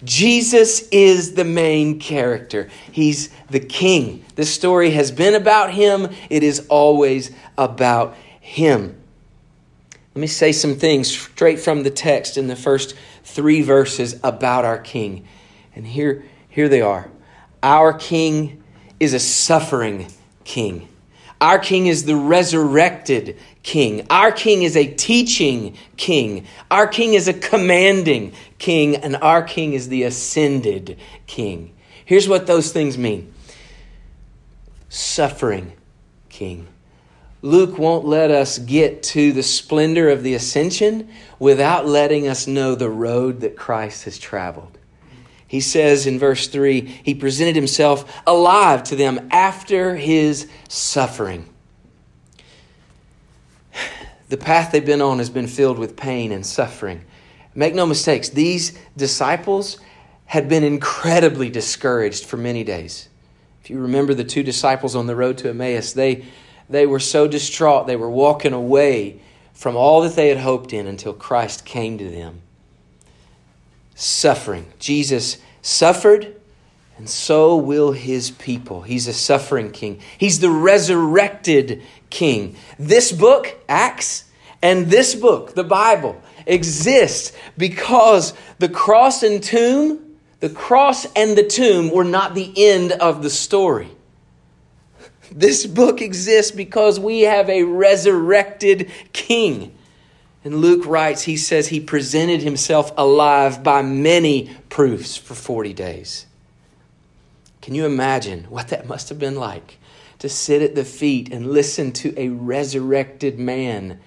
Jesus 0.03 0.87
is 0.89 1.35
the 1.35 1.45
main 1.45 1.99
character. 1.99 2.69
He's 2.93 3.31
the 3.51 3.61
king. 3.61 4.25
This 4.35 4.53
story 4.53 4.91
has 4.91 5.11
been 5.11 5.35
about 5.35 5.73
him, 5.73 6.09
it 6.29 6.43
is 6.43 6.67
always 6.69 7.31
about 7.57 8.17
him. 8.45 8.95
Let 10.15 10.21
me 10.21 10.27
say 10.27 10.53
some 10.53 10.77
things 10.77 11.11
straight 11.11 11.59
from 11.59 11.83
the 11.83 11.91
text 11.91 12.37
in 12.37 12.47
the 12.47 12.55
first 12.55 12.95
three 13.25 13.63
verses 13.63 14.21
about 14.23 14.67
our 14.67 14.79
king. 14.79 15.27
And 15.75 15.87
here, 15.87 16.25
here 16.51 16.69
they 16.69 16.83
are. 16.83 17.11
Our 17.63 17.95
king 17.95 18.63
is 19.01 19.15
a 19.15 19.19
suffering 19.19 20.13
king. 20.45 20.89
Our 21.41 21.59
king 21.59 21.87
is 21.87 22.05
the 22.05 22.17
resurrected 22.17 23.39
king. 23.63 24.07
Our 24.11 24.31
king 24.31 24.63
is 24.63 24.77
a 24.77 24.87
teaching 24.87 25.77
king. 25.97 26.47
Our 26.71 26.87
king 26.87 27.15
is 27.15 27.27
a 27.29 27.33
commanding 27.33 28.35
king. 28.59 28.97
And 28.97 29.17
our 29.17 29.43
king 29.43 29.73
is 29.73 29.89
the 29.89 30.03
ascended 30.03 30.99
king. 31.27 31.75
Here's 32.05 32.29
what 32.29 32.47
those 32.47 32.73
things 32.73 32.99
mean 32.99 33.33
suffering 34.91 35.73
king. 36.29 36.69
Luke 37.45 37.77
won't 37.77 38.07
let 38.07 38.31
us 38.31 38.59
get 38.59 39.03
to 39.03 39.31
the 39.31 39.43
splendor 39.43 40.09
of 40.09 40.23
the 40.23 40.33
ascension 40.33 41.11
without 41.39 41.85
letting 41.85 42.27
us 42.27 42.47
know 42.47 42.75
the 42.75 42.89
road 42.89 43.43
that 43.43 43.55
Christ 43.55 44.05
has 44.05 44.17
traveled. 44.17 44.79
He 45.47 45.61
says 45.61 46.07
in 46.07 46.19
verse 46.19 46.49
3 46.49 46.81
He 46.81 47.15
presented 47.15 47.55
Himself 47.55 48.11
alive 48.27 48.83
to 48.85 48.97
them 48.97 49.29
after 49.31 49.95
His 49.95 50.49
suffering. 50.71 51.47
The 54.31 54.39
path 54.39 54.73
they've 54.73 54.85
been 54.85 55.03
on 55.03 55.19
has 55.19 55.29
been 55.29 55.47
filled 55.47 55.79
with 55.79 55.99
pain 55.99 56.33
and 56.33 56.47
suffering. 56.47 57.05
Make 57.55 57.75
no 57.75 57.85
mistakes, 57.85 58.31
these 58.31 58.77
disciples 58.97 59.79
had 60.25 60.49
been 60.49 60.65
incredibly 60.65 61.51
discouraged 61.51 62.25
for 62.25 62.39
many 62.39 62.65
days. 62.65 63.11
If 63.63 63.69
you 63.69 63.81
remember 63.81 64.15
the 64.15 64.25
two 64.25 64.43
disciples 64.43 64.97
on 64.97 65.07
the 65.07 65.15
road 65.15 65.37
to 65.39 65.51
Emmaus, 65.51 65.93
they, 65.93 66.25
they 66.69 66.87
were 66.87 67.01
so 67.01 67.27
distraught, 67.27 67.87
they 67.87 67.97
were 67.97 68.11
walking 68.11 68.53
away 68.53 69.21
from 69.53 69.77
all 69.77 70.03
that 70.03 70.17
they 70.17 70.29
had 70.29 70.39
hoped 70.39 70.73
in 70.73 70.87
until 70.87 71.13
Christ 71.13 71.65
came 71.65 71.99
to 71.99 72.11
them 72.11 72.41
suffering. 73.95 74.67
Jesus 74.79 75.39
suffered, 75.63 76.35
and 76.97 77.09
so 77.09 77.57
will 77.57 77.93
his 77.93 78.31
people. 78.31 78.83
He's 78.83 79.07
a 79.07 79.13
suffering 79.13 79.71
king, 79.71 80.01
he's 80.19 80.41
the 80.41 80.51
resurrected 80.51 81.83
king. 82.11 82.57
This 82.79 83.13
book, 83.13 83.57
Acts, 83.69 84.25
and 84.63 84.87
this 84.87 85.15
book, 85.15 85.55
the 85.55 85.65
Bible, 85.65 86.21
exists 86.47 87.33
because 87.57 88.35
the 88.59 88.69
cross 88.69 89.23
and 89.23 89.43
tomb, 89.43 90.17
the 90.41 90.51
cross 90.51 91.07
and 91.15 91.37
the 91.37 91.47
tomb 91.47 91.91
were 91.91 92.05
not 92.05 92.35
the 92.35 92.53
end 92.57 92.93
of 92.93 93.23
the 93.23 93.31
story. 93.31 93.89
This 95.37 95.67
book 95.67 96.01
exists 96.01 96.53
because 96.53 97.01
we 97.01 97.23
have 97.23 97.51
a 97.51 97.65
resurrected 97.65 98.91
king. 99.13 99.77
And 100.45 100.57
Luke 100.57 100.87
writes, 100.87 101.23
he 101.23 101.37
says 101.37 101.69
he 101.69 101.81
presented 101.81 102.41
himself 102.41 102.93
alive 102.97 103.65
by 103.65 103.83
many 103.83 104.57
proofs 104.69 105.17
for 105.17 105.35
40 105.35 105.73
days. 105.73 106.27
Can 107.61 107.75
you 107.75 107.85
imagine 107.85 108.45
what 108.45 108.69
that 108.69 108.87
must 108.87 109.09
have 109.09 109.19
been 109.19 109.35
like 109.35 109.79
to 110.21 110.29
sit 110.29 110.63
at 110.63 110.77
the 110.77 110.85
feet 110.85 111.33
and 111.33 111.51
listen 111.51 111.91
to 111.93 112.15
a 112.17 112.29
resurrected 112.29 113.37
man? 113.37 113.99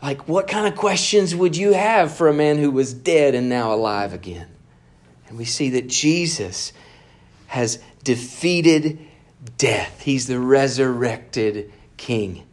Like, 0.00 0.28
what 0.28 0.46
kind 0.46 0.68
of 0.68 0.78
questions 0.78 1.34
would 1.34 1.56
you 1.56 1.72
have 1.72 2.14
for 2.14 2.28
a 2.28 2.34
man 2.34 2.58
who 2.58 2.70
was 2.70 2.94
dead 2.94 3.34
and 3.34 3.48
now 3.48 3.72
alive 3.72 4.12
again? 4.12 4.46
And 5.26 5.38
we 5.38 5.44
see 5.44 5.70
that 5.70 5.88
Jesus 5.88 6.72
has 7.48 7.80
defeated 8.04 9.05
death, 9.58 10.00
he's 10.00 10.26
the 10.26 10.38
resurrected 10.38 11.72
king. 11.96 12.46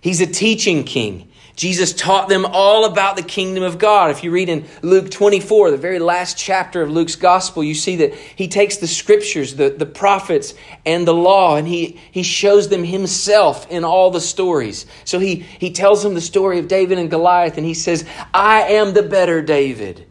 He's 0.00 0.20
a 0.20 0.26
teaching 0.26 0.84
king. 0.84 1.30
Jesus 1.60 1.92
taught 1.92 2.30
them 2.30 2.46
all 2.46 2.86
about 2.86 3.16
the 3.16 3.22
kingdom 3.22 3.62
of 3.62 3.78
God. 3.78 4.10
If 4.10 4.24
you 4.24 4.30
read 4.30 4.48
in 4.48 4.66
Luke 4.80 5.10
24, 5.10 5.72
the 5.72 5.76
very 5.76 5.98
last 5.98 6.38
chapter 6.38 6.80
of 6.80 6.90
Luke's 6.90 7.16
gospel, 7.16 7.62
you 7.62 7.74
see 7.74 7.96
that 7.96 8.14
he 8.14 8.48
takes 8.48 8.78
the 8.78 8.86
scriptures, 8.86 9.56
the, 9.56 9.68
the 9.68 9.84
prophets, 9.84 10.54
and 10.86 11.06
the 11.06 11.12
law, 11.12 11.56
and 11.56 11.68
he, 11.68 12.00
he 12.12 12.22
shows 12.22 12.70
them 12.70 12.82
himself 12.82 13.70
in 13.70 13.84
all 13.84 14.10
the 14.10 14.22
stories. 14.22 14.86
So 15.04 15.18
he, 15.18 15.34
he 15.34 15.70
tells 15.70 16.02
them 16.02 16.14
the 16.14 16.22
story 16.22 16.58
of 16.58 16.66
David 16.66 16.98
and 16.98 17.10
Goliath, 17.10 17.58
and 17.58 17.66
he 17.66 17.74
says, 17.74 18.06
I 18.32 18.62
am 18.62 18.94
the 18.94 19.02
better 19.02 19.42
David. 19.42 20.09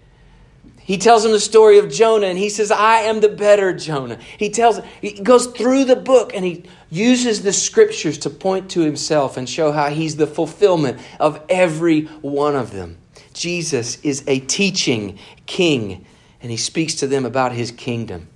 He 0.89 0.97
tells 0.97 1.23
him 1.23 1.33
the 1.33 1.39
story 1.39 1.77
of 1.77 1.91
Jonah 1.91 2.25
and 2.25 2.37
he 2.39 2.49
says, 2.49 2.71
I 2.71 3.01
am 3.01 3.19
the 3.19 3.29
better 3.29 3.73
Jonah. 3.73 4.17
He 4.39 4.49
tells, 4.49 4.81
he 5.01 5.11
goes 5.11 5.45
through 5.45 5.85
the 5.85 5.95
book 5.95 6.31
and 6.33 6.43
he 6.43 6.63
uses 6.89 7.43
the 7.43 7.53
scriptures 7.53 8.17
to 8.17 8.31
point 8.31 8.71
to 8.71 8.79
himself 8.79 9.37
and 9.37 9.47
show 9.47 9.71
how 9.71 9.91
he's 9.91 10.15
the 10.15 10.25
fulfillment 10.25 10.99
of 11.19 11.43
every 11.47 12.05
one 12.05 12.55
of 12.55 12.71
them. 12.71 12.97
Jesus 13.33 14.01
is 14.01 14.23
a 14.25 14.39
teaching 14.39 15.19
king 15.45 16.07
and 16.41 16.49
he 16.49 16.57
speaks 16.57 16.95
to 16.95 17.05
them 17.05 17.23
about 17.23 17.51
his 17.51 17.69
kingdom. 17.69 18.27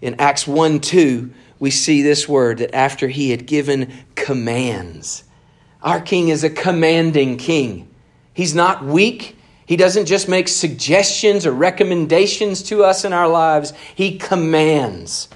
In 0.00 0.16
Acts 0.18 0.48
1 0.48 0.80
2, 0.80 1.32
we 1.60 1.70
see 1.70 2.02
this 2.02 2.28
word 2.28 2.58
that 2.58 2.74
after 2.74 3.06
he 3.06 3.30
had 3.30 3.46
given 3.46 3.92
commands, 4.16 5.22
our 5.84 6.00
king 6.00 6.30
is 6.30 6.42
a 6.42 6.50
commanding 6.50 7.36
king. 7.36 7.88
He's 8.34 8.56
not 8.56 8.84
weak. 8.84 9.36
He 9.72 9.76
doesn't 9.76 10.04
just 10.04 10.28
make 10.28 10.48
suggestions 10.48 11.46
or 11.46 11.52
recommendations 11.52 12.62
to 12.64 12.84
us 12.84 13.06
in 13.06 13.14
our 13.14 13.26
lives, 13.26 13.72
He 13.94 14.18
commands. 14.18 15.28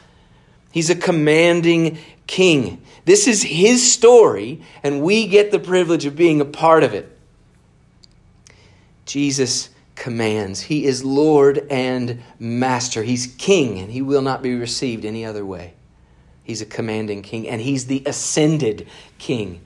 He's 0.70 0.90
a 0.90 0.94
commanding 0.94 1.96
king. 2.26 2.82
This 3.06 3.26
is 3.26 3.42
His 3.42 3.90
story, 3.90 4.60
and 4.82 5.00
we 5.00 5.26
get 5.26 5.52
the 5.52 5.58
privilege 5.58 6.04
of 6.04 6.16
being 6.16 6.42
a 6.42 6.44
part 6.44 6.82
of 6.82 6.92
it. 6.92 7.18
Jesus 9.06 9.70
commands. 9.94 10.60
He 10.60 10.84
is 10.84 11.02
Lord 11.02 11.66
and 11.70 12.22
Master. 12.38 13.02
He's 13.02 13.34
King, 13.38 13.78
and 13.78 13.90
He 13.90 14.02
will 14.02 14.20
not 14.20 14.42
be 14.42 14.54
received 14.54 15.06
any 15.06 15.24
other 15.24 15.46
way. 15.46 15.72
He's 16.44 16.60
a 16.60 16.66
commanding 16.66 17.22
King, 17.22 17.48
and 17.48 17.62
He's 17.62 17.86
the 17.86 18.02
ascended 18.04 18.86
King. 19.16 19.62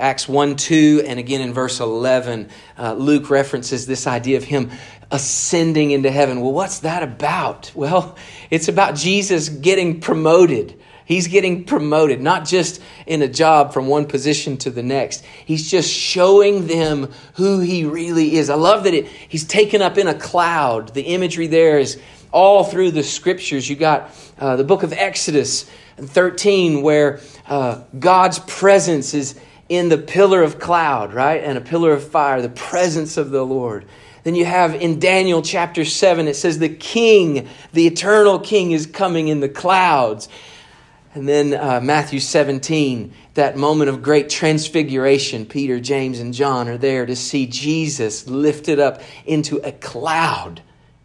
Acts 0.00 0.28
1 0.28 0.56
2, 0.56 1.04
and 1.06 1.18
again 1.18 1.40
in 1.42 1.52
verse 1.52 1.78
11, 1.78 2.48
uh, 2.78 2.94
Luke 2.94 3.28
references 3.28 3.86
this 3.86 4.06
idea 4.06 4.38
of 4.38 4.44
him 4.44 4.70
ascending 5.10 5.90
into 5.90 6.10
heaven. 6.10 6.40
Well, 6.40 6.52
what's 6.52 6.80
that 6.80 7.02
about? 7.02 7.70
Well, 7.80 8.16
it's 8.50 8.68
about 8.68 8.94
Jesus 8.94 9.48
getting 9.48 10.00
promoted. 10.00 10.80
He's 11.04 11.26
getting 11.26 11.64
promoted, 11.64 12.20
not 12.20 12.46
just 12.46 12.80
in 13.06 13.20
a 13.20 13.28
job 13.28 13.72
from 13.72 13.88
one 13.88 14.06
position 14.06 14.56
to 14.58 14.70
the 14.70 14.82
next. 14.82 15.24
He's 15.44 15.70
just 15.70 15.90
showing 15.92 16.66
them 16.66 17.10
who 17.34 17.60
he 17.60 17.84
really 17.84 18.36
is. 18.36 18.48
I 18.48 18.54
love 18.54 18.84
that 18.84 18.94
it, 18.94 19.06
he's 19.06 19.44
taken 19.44 19.82
up 19.82 19.98
in 19.98 20.06
a 20.06 20.14
cloud. 20.14 20.94
The 20.94 21.02
imagery 21.02 21.46
there 21.48 21.78
is 21.78 22.00
all 22.32 22.64
through 22.64 22.92
the 22.92 23.02
scriptures. 23.02 23.68
You 23.68 23.76
got 23.76 24.10
uh, 24.38 24.56
the 24.56 24.64
book 24.64 24.82
of 24.82 24.92
Exodus 24.92 25.68
13, 25.96 26.82
where 26.82 27.20
uh, 27.48 27.82
God's 27.98 28.38
presence 28.40 29.14
is 29.14 29.38
in 29.70 29.88
the 29.88 29.96
pillar 29.96 30.42
of 30.42 30.58
cloud, 30.58 31.14
right? 31.14 31.42
And 31.42 31.56
a 31.56 31.60
pillar 31.60 31.92
of 31.92 32.02
fire, 32.02 32.42
the 32.42 32.48
presence 32.48 33.16
of 33.16 33.30
the 33.30 33.46
Lord. 33.46 33.86
Then 34.24 34.34
you 34.34 34.44
have 34.44 34.74
in 34.74 34.98
Daniel 34.98 35.42
chapter 35.42 35.84
7, 35.84 36.26
it 36.26 36.34
says, 36.34 36.58
The 36.58 36.68
king, 36.68 37.48
the 37.72 37.86
eternal 37.86 38.40
king, 38.40 38.72
is 38.72 38.86
coming 38.86 39.28
in 39.28 39.38
the 39.38 39.48
clouds. 39.48 40.28
And 41.14 41.28
then 41.28 41.54
uh, 41.54 41.80
Matthew 41.80 42.18
17, 42.18 43.14
that 43.34 43.56
moment 43.56 43.90
of 43.90 44.02
great 44.02 44.28
transfiguration, 44.28 45.46
Peter, 45.46 45.78
James, 45.78 46.18
and 46.18 46.34
John 46.34 46.68
are 46.68 46.78
there 46.78 47.06
to 47.06 47.14
see 47.14 47.46
Jesus 47.46 48.28
lifted 48.28 48.80
up 48.80 49.00
into 49.24 49.58
a 49.58 49.70
cloud 49.70 50.62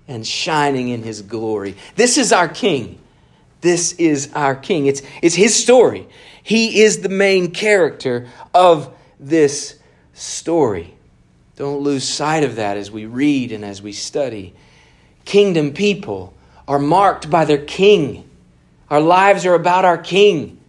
and 0.07 0.25
shining 0.25 0.89
in 0.89 1.03
his 1.03 1.21
glory. 1.21 1.75
This 1.95 2.17
is 2.17 2.33
our 2.33 2.47
king. 2.47 2.99
This 3.61 3.93
is 3.93 4.31
our 4.33 4.55
king. 4.55 4.87
It's, 4.87 5.03
it's 5.21 5.35
his 5.35 5.55
story. 5.55 6.07
He 6.45 6.83
is 6.83 6.99
the 6.99 7.09
main 7.09 7.49
character 7.49 8.27
of 8.53 8.95
this 9.19 9.79
story. 10.13 10.93
Don't 11.55 11.79
lose 11.79 12.07
sight 12.07 12.43
of 12.43 12.57
that 12.57 12.77
as 12.77 12.91
we 12.91 13.07
read 13.07 13.51
and 13.51 13.65
as 13.65 13.81
we 13.81 13.91
study. 13.91 14.53
Kingdom 15.25 15.73
people 15.73 16.35
are 16.67 16.77
marked 16.77 17.31
by 17.31 17.45
their 17.45 17.65
king. 17.65 18.29
Our 18.91 19.01
lives 19.01 19.47
are 19.47 19.55
about 19.55 19.85
our 19.85 19.97
king. 19.97 20.59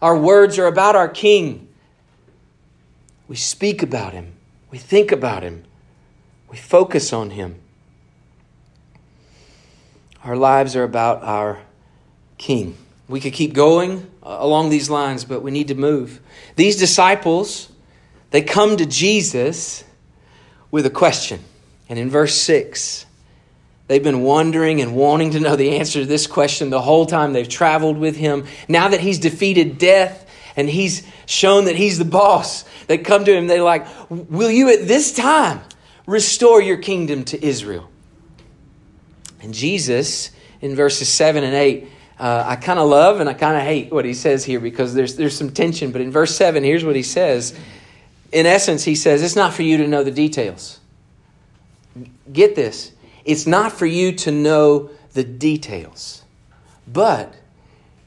Our 0.00 0.16
words 0.16 0.58
are 0.58 0.68
about 0.68 0.96
our 0.96 1.08
king. 1.08 1.68
We 3.28 3.36
speak 3.36 3.82
about 3.82 4.14
him. 4.14 4.32
We 4.70 4.78
think 4.78 5.12
about 5.12 5.42
him. 5.42 5.64
We 6.48 6.56
focus 6.56 7.12
on 7.12 7.28
him. 7.28 7.56
Our 10.24 10.34
lives 10.34 10.74
are 10.76 10.84
about 10.84 11.22
our 11.22 11.60
king. 12.38 12.78
We 13.08 13.20
could 13.20 13.32
keep 13.32 13.52
going 13.52 14.10
uh, 14.22 14.36
along 14.40 14.70
these 14.70 14.90
lines, 14.90 15.24
but 15.24 15.42
we 15.42 15.50
need 15.50 15.68
to 15.68 15.74
move. 15.74 16.20
These 16.56 16.76
disciples, 16.76 17.70
they 18.30 18.42
come 18.42 18.76
to 18.76 18.86
Jesus 18.86 19.84
with 20.70 20.86
a 20.86 20.90
question. 20.90 21.40
And 21.88 21.98
in 21.98 22.10
verse 22.10 22.34
6, 22.34 23.06
they've 23.86 24.02
been 24.02 24.22
wondering 24.22 24.80
and 24.80 24.96
wanting 24.96 25.30
to 25.32 25.40
know 25.40 25.54
the 25.54 25.76
answer 25.76 26.00
to 26.00 26.06
this 26.06 26.26
question 26.26 26.70
the 26.70 26.82
whole 26.82 27.06
time 27.06 27.32
they've 27.32 27.48
traveled 27.48 27.96
with 27.96 28.16
him. 28.16 28.46
Now 28.68 28.88
that 28.88 29.00
he's 29.00 29.18
defeated 29.18 29.78
death 29.78 30.28
and 30.56 30.68
he's 30.68 31.06
shown 31.26 31.66
that 31.66 31.76
he's 31.76 31.98
the 31.98 32.04
boss, 32.04 32.64
they 32.88 32.98
come 32.98 33.24
to 33.24 33.32
him, 33.32 33.46
they're 33.46 33.62
like, 33.62 33.86
Will 34.10 34.50
you 34.50 34.70
at 34.70 34.88
this 34.88 35.12
time 35.12 35.60
restore 36.06 36.60
your 36.60 36.78
kingdom 36.78 37.24
to 37.26 37.44
Israel? 37.44 37.88
And 39.40 39.54
Jesus, 39.54 40.30
in 40.60 40.74
verses 40.74 41.08
7 41.08 41.44
and 41.44 41.54
8, 41.54 41.88
uh, 42.18 42.44
I 42.46 42.56
kind 42.56 42.78
of 42.78 42.88
love 42.88 43.20
and 43.20 43.28
I 43.28 43.34
kind 43.34 43.56
of 43.56 43.62
hate 43.62 43.92
what 43.92 44.04
he 44.04 44.14
says 44.14 44.44
here 44.44 44.60
because 44.60 44.94
there's, 44.94 45.16
there's 45.16 45.36
some 45.36 45.50
tension. 45.50 45.92
But 45.92 46.00
in 46.00 46.10
verse 46.10 46.34
7, 46.34 46.64
here's 46.64 46.84
what 46.84 46.96
he 46.96 47.02
says. 47.02 47.58
In 48.32 48.46
essence, 48.46 48.84
he 48.84 48.94
says, 48.94 49.22
It's 49.22 49.36
not 49.36 49.52
for 49.52 49.62
you 49.62 49.76
to 49.78 49.86
know 49.86 50.02
the 50.02 50.10
details. 50.10 50.80
Get 52.32 52.54
this. 52.54 52.92
It's 53.24 53.46
not 53.46 53.72
for 53.72 53.86
you 53.86 54.12
to 54.12 54.30
know 54.30 54.90
the 55.12 55.24
details, 55.24 56.22
but 56.86 57.34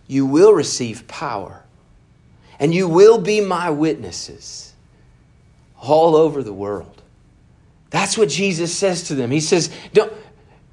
you 0.07 0.25
will 0.25 0.53
receive 0.53 1.07
power 1.07 1.63
and 2.59 2.73
you 2.73 2.87
will 2.87 3.19
be 3.19 3.41
my 3.41 3.69
witnesses 3.69 4.73
all 5.81 6.15
over 6.15 6.43
the 6.43 6.53
world. 6.53 7.01
That's 7.89 8.17
what 8.17 8.29
Jesus 8.29 8.75
says 8.75 9.03
to 9.03 9.15
them. 9.15 9.31
He 9.31 9.39
says, 9.39 9.69
Don't, 9.93 10.11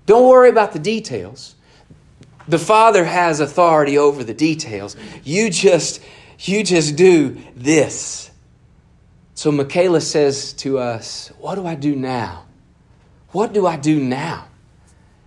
don't 0.04 0.28
worry 0.28 0.48
about 0.48 0.72
the 0.72 0.78
details. 0.78 1.55
The 2.48 2.58
Father 2.58 3.04
has 3.04 3.40
authority 3.40 3.98
over 3.98 4.22
the 4.22 4.34
details. 4.34 4.96
You 5.24 5.50
just 5.50 6.00
you 6.38 6.62
just 6.62 6.96
do 6.96 7.40
this. 7.54 8.30
So 9.34 9.50
Michaela 9.50 10.00
says 10.00 10.52
to 10.54 10.78
us, 10.78 11.28
What 11.38 11.56
do 11.56 11.66
I 11.66 11.74
do 11.74 11.96
now? 11.96 12.46
What 13.32 13.52
do 13.52 13.66
I 13.66 13.76
do 13.76 14.00
now? 14.00 14.48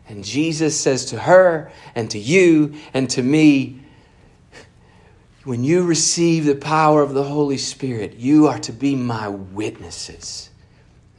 And 0.07 0.23
Jesus 0.23 0.79
says 0.79 1.05
to 1.05 1.19
her 1.19 1.71
and 1.93 2.09
to 2.11 2.19
you 2.19 2.75
and 2.93 3.09
to 3.11 3.21
me, 3.21 3.81
When 5.43 5.63
you 5.63 5.83
receive 5.83 6.45
the 6.45 6.55
power 6.55 7.01
of 7.01 7.13
the 7.13 7.23
Holy 7.23 7.57
Spirit, 7.57 8.15
you 8.15 8.47
are 8.47 8.59
to 8.59 8.71
be 8.71 8.95
my 8.95 9.27
witnesses. 9.27 10.49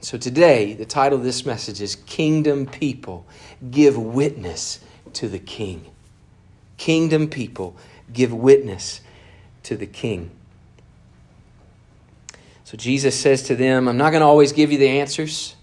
So 0.01 0.17
today, 0.17 0.73
the 0.75 0.87
title 0.87 1.19
of 1.19 1.25
this 1.25 1.45
message 1.45 1.81
is 1.81 1.95
Kingdom 1.95 2.67
People 2.67 3.27
Give 3.71 3.99
Witness 3.99 4.81
to 5.15 5.29
the 5.29 5.39
King. 5.39 5.87
Kingdom 6.77 7.29
people 7.29 7.77
give 8.13 8.33
witness 8.33 9.01
to 9.65 9.77
the 9.77 9.87
King. 9.87 10.31
So 12.65 12.77
Jesus 12.77 13.19
says 13.19 13.43
to 13.45 13.57
them, 13.57 13.89
I'm 13.89 13.97
not 13.97 14.11
going 14.11 14.21
to 14.21 14.27
always 14.27 14.53
give 14.53 14.71
you 14.71 14.79
the 14.79 14.89
answers 14.89 15.57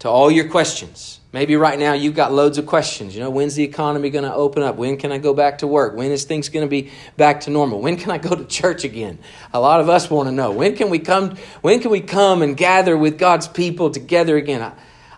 to 0.00 0.08
all 0.08 0.30
your 0.30 0.48
questions. 0.48 1.20
Maybe 1.32 1.56
right 1.56 1.78
now 1.78 1.92
you've 1.92 2.14
got 2.14 2.32
loads 2.32 2.56
of 2.56 2.66
questions. 2.66 3.14
You 3.14 3.20
know, 3.20 3.30
when's 3.30 3.54
the 3.54 3.64
economy 3.64 4.10
going 4.10 4.24
to 4.24 4.34
open 4.34 4.62
up? 4.62 4.76
When 4.76 4.96
can 4.96 5.12
I 5.12 5.18
go 5.18 5.34
back 5.34 5.58
to 5.58 5.66
work? 5.66 5.94
When 5.94 6.10
is 6.10 6.24
things 6.24 6.48
going 6.48 6.64
to 6.64 6.70
be 6.70 6.90
back 7.16 7.40
to 7.42 7.50
normal? 7.50 7.80
When 7.80 7.96
can 7.96 8.10
I 8.10 8.18
go 8.18 8.34
to 8.34 8.44
church 8.44 8.84
again? 8.84 9.18
A 9.52 9.60
lot 9.60 9.80
of 9.80 9.88
us 9.88 10.08
want 10.08 10.28
to 10.28 10.32
know. 10.32 10.52
When 10.52 10.76
can 10.76 10.88
we 10.88 10.98
come 10.98 11.36
when 11.60 11.80
can 11.80 11.90
we 11.90 12.00
come 12.00 12.42
and 12.42 12.56
gather 12.56 12.96
with 12.96 13.18
God's 13.18 13.48
people 13.48 13.90
together 13.90 14.36
again? 14.36 14.62
I, 14.62 14.72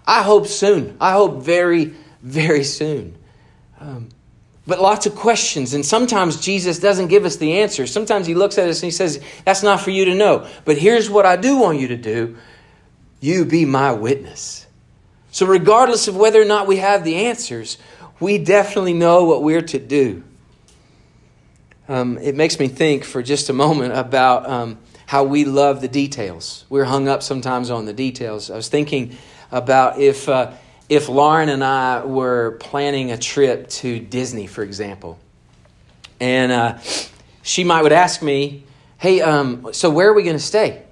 I 0.07 0.23
hope 0.23 0.47
soon. 0.47 0.97
I 1.01 1.13
hope 1.13 1.43
very 1.43 1.95
very 2.23 2.65
soon. 2.65 3.17
Um, 3.81 4.11
but 4.67 4.81
lots 4.81 5.07
of 5.07 5.17
questions. 5.17 5.75
And 5.75 5.85
sometimes 5.85 6.41
Jesus 6.41 6.79
doesn't 6.79 7.09
give 7.09 7.25
us 7.25 7.37
the 7.37 7.59
answer. 7.59 7.87
Sometimes 7.87 8.27
he 8.27 8.35
looks 8.35 8.59
at 8.59 8.69
us 8.69 8.83
and 8.83 8.85
he 8.85 8.91
says, 8.91 9.21
That's 9.45 9.63
not 9.63 9.81
for 9.81 9.91
you 9.91 10.05
to 10.05 10.15
know. 10.15 10.47
But 10.65 10.79
here's 10.79 11.11
what 11.11 11.27
I 11.27 11.37
do 11.37 11.57
want 11.57 11.81
you 11.81 11.89
to 11.89 11.97
do 11.97 12.37
you 13.21 13.45
be 13.45 13.65
my 13.65 13.93
witness. 13.93 14.67
So, 15.33 15.47
regardless 15.47 16.09
of 16.09 16.17
whether 16.17 16.41
or 16.41 16.45
not 16.45 16.67
we 16.67 16.77
have 16.77 17.05
the 17.05 17.17
answers, 17.27 17.79
we 18.19 18.39
definitely 18.39 18.95
know 18.95 19.25
what 19.25 19.43
we're 19.43 19.63
to 19.63 19.79
do. 19.79 20.23
Um, 21.89 22.19
it 22.19 22.37
makes 22.37 22.59
me 22.59 22.69
think 22.69 23.05
for 23.05 23.23
just 23.23 23.49
a 23.49 23.53
moment 23.53 23.95
about 23.95 24.49
um, 24.49 24.79
how 25.07 25.25
we 25.25 25.45
love 25.45 25.81
the 25.81 25.89
details. 25.89 26.65
We're 26.69 26.85
hung 26.85 27.09
up 27.09 27.23
sometimes 27.23 27.71
on 27.71 27.87
the 27.87 27.93
details. 27.93 28.51
I 28.51 28.57
was 28.57 28.69
thinking 28.69 29.17
about 29.51 29.99
if. 29.99 30.29
Uh, 30.29 30.53
if 30.91 31.09
Lauren 31.09 31.49
and 31.49 31.65
I 31.65 32.05
were 32.05 32.59
planning 32.61 33.13
a 33.13 33.17
trip 33.17 33.69
to 33.69 33.99
Disney, 33.99 34.47
for 34.47 34.63
example, 34.63 35.19
and 36.21 36.53
uh, 36.53 36.79
she 37.43 37.65
might 37.65 37.83
would 37.83 37.93
ask 37.93 38.21
me, 38.21 38.65
"Hey, 38.99 39.23
um, 39.23 39.73
so 39.73 39.89
where 39.89 40.11
are 40.11 40.15
we 40.15 40.25
going 40.25 40.37
to 40.37 40.43
stay? 40.43 40.83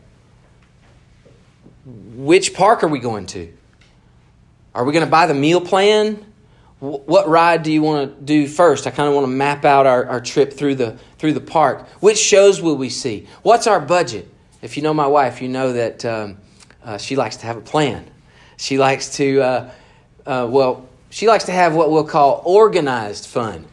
Which 1.85 2.55
park 2.55 2.83
are 2.83 2.89
we 2.89 3.01
going 3.01 3.27
to?" 3.27 3.53
Are 4.75 4.85
we 4.85 4.93
going 4.93 5.05
to 5.05 5.11
buy 5.11 5.27
the 5.27 5.35
meal 5.35 5.61
plan? 5.61 6.25
What 6.79 7.29
ride 7.29 7.65
do 7.65 7.73
you 7.73 7.83
want 7.83 8.17
to 8.17 8.25
do 8.25 8.47
first? 8.47 8.87
I 8.87 8.91
kind 8.91 9.09
of 9.09 9.15
want 9.17 9.25
to 9.25 9.33
map 9.33 9.65
out 9.65 9.87
our, 9.87 10.07
our 10.07 10.21
trip 10.21 10.53
through 10.53 10.77
the, 10.77 10.97
through 11.19 11.33
the 11.33 11.41
park. 11.41 11.89
Which 12.01 12.17
shows 12.17 12.63
will 12.63 12.77
we 12.77 12.89
see? 12.89 13.27
What's 13.43 13.67
our 13.67 13.81
budget? 13.81 14.29
If 14.63 14.77
you 14.77 14.85
know 14.85 14.95
my 14.95 15.09
wife, 15.09 15.43
you 15.43 15.49
know 15.49 15.73
that 15.73 16.05
um, 16.05 16.37
uh, 16.85 16.97
she 16.97 17.17
likes 17.17 17.39
to 17.39 17.47
have 17.47 17.57
a 17.57 17.61
plan. 17.61 18.09
She 18.57 18.79
likes 18.79 19.17
to, 19.17 19.41
uh, 19.41 19.71
uh, 20.29 20.47
well, 20.47 20.87
she 21.11 21.27
likes 21.27 21.45
to 21.45 21.53
have 21.53 21.75
what 21.75 21.91
we'll 21.91 22.05
call 22.05 22.43
organized 22.45 23.27
fun. 23.27 23.67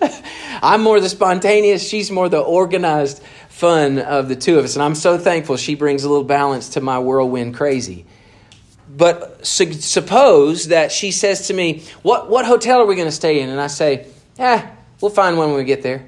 I'm 0.62 0.82
more 0.82 1.00
the 1.00 1.08
spontaneous, 1.08 1.86
she's 1.86 2.10
more 2.10 2.28
the 2.28 2.38
organized 2.38 3.22
fun 3.48 3.98
of 3.98 4.28
the 4.28 4.36
two 4.36 4.58
of 4.58 4.64
us. 4.64 4.76
And 4.76 4.82
I'm 4.84 4.94
so 4.94 5.18
thankful 5.18 5.56
she 5.56 5.74
brings 5.74 6.04
a 6.04 6.08
little 6.08 6.24
balance 6.24 6.70
to 6.70 6.80
my 6.80 7.00
whirlwind 7.00 7.56
crazy. 7.56 8.06
But 8.88 9.44
su- 9.44 9.72
suppose 9.72 10.68
that 10.68 10.92
she 10.92 11.10
says 11.10 11.48
to 11.48 11.54
me, 11.54 11.82
what, 12.02 12.30
what 12.30 12.46
hotel 12.46 12.80
are 12.80 12.86
we 12.86 12.94
going 12.94 13.08
to 13.08 13.12
stay 13.12 13.40
in? 13.40 13.48
And 13.48 13.60
I 13.60 13.66
say, 13.66 14.06
Eh, 14.38 14.70
we'll 15.00 15.10
find 15.10 15.36
one 15.36 15.48
when 15.48 15.58
we 15.58 15.64
get 15.64 15.82
there. 15.82 16.06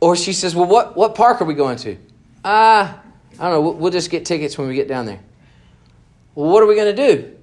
Or 0.00 0.16
she 0.16 0.32
says, 0.32 0.54
Well, 0.54 0.66
what, 0.66 0.96
what 0.96 1.14
park 1.14 1.40
are 1.40 1.44
we 1.44 1.54
going 1.54 1.76
to? 1.78 1.96
Ah, 2.44 3.00
I 3.38 3.42
don't 3.42 3.52
know. 3.52 3.60
We'll, 3.60 3.74
we'll 3.74 3.92
just 3.92 4.10
get 4.10 4.24
tickets 4.24 4.58
when 4.58 4.66
we 4.66 4.74
get 4.74 4.88
down 4.88 5.06
there. 5.06 5.20
Well, 6.34 6.50
what 6.50 6.62
are 6.62 6.66
we 6.66 6.74
going 6.74 6.94
to 6.94 7.12
do? 7.12 7.36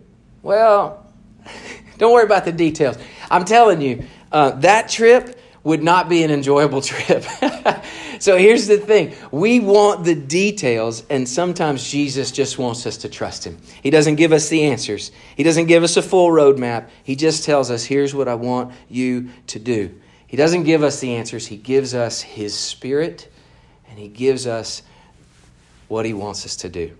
Well, 0.43 1.00
don't 1.97 2.13
worry 2.13 2.23
about 2.23 2.45
the 2.45 2.51
details. 2.51 2.97
I'm 3.29 3.45
telling 3.45 3.81
you, 3.81 4.05
uh, 4.31 4.51
that 4.51 4.89
trip 4.89 5.39
would 5.63 5.83
not 5.83 6.09
be 6.09 6.23
an 6.23 6.31
enjoyable 6.31 6.81
trip. 6.81 7.23
so 8.19 8.37
here's 8.37 8.67
the 8.67 8.77
thing 8.77 9.15
we 9.31 9.59
want 9.59 10.03
the 10.03 10.15
details, 10.15 11.03
and 11.09 11.27
sometimes 11.27 11.89
Jesus 11.89 12.31
just 12.31 12.57
wants 12.57 12.85
us 12.85 12.97
to 12.97 13.09
trust 13.09 13.45
Him. 13.45 13.57
He 13.83 13.89
doesn't 13.89 14.15
give 14.15 14.31
us 14.31 14.49
the 14.49 14.63
answers, 14.63 15.11
He 15.35 15.43
doesn't 15.43 15.67
give 15.67 15.83
us 15.83 15.97
a 15.97 16.01
full 16.01 16.29
roadmap. 16.29 16.89
He 17.03 17.15
just 17.15 17.43
tells 17.43 17.69
us, 17.71 17.83
here's 17.83 18.13
what 18.13 18.27
I 18.27 18.35
want 18.35 18.73
you 18.89 19.29
to 19.47 19.59
do. 19.59 19.99
He 20.27 20.37
doesn't 20.37 20.63
give 20.63 20.83
us 20.83 20.99
the 20.99 21.15
answers, 21.15 21.47
He 21.47 21.57
gives 21.57 21.93
us 21.93 22.21
His 22.21 22.57
Spirit, 22.57 23.31
and 23.89 23.99
He 23.99 24.07
gives 24.07 24.47
us 24.47 24.81
what 25.87 26.05
He 26.05 26.13
wants 26.13 26.45
us 26.45 26.55
to 26.57 26.69
do. 26.69 26.95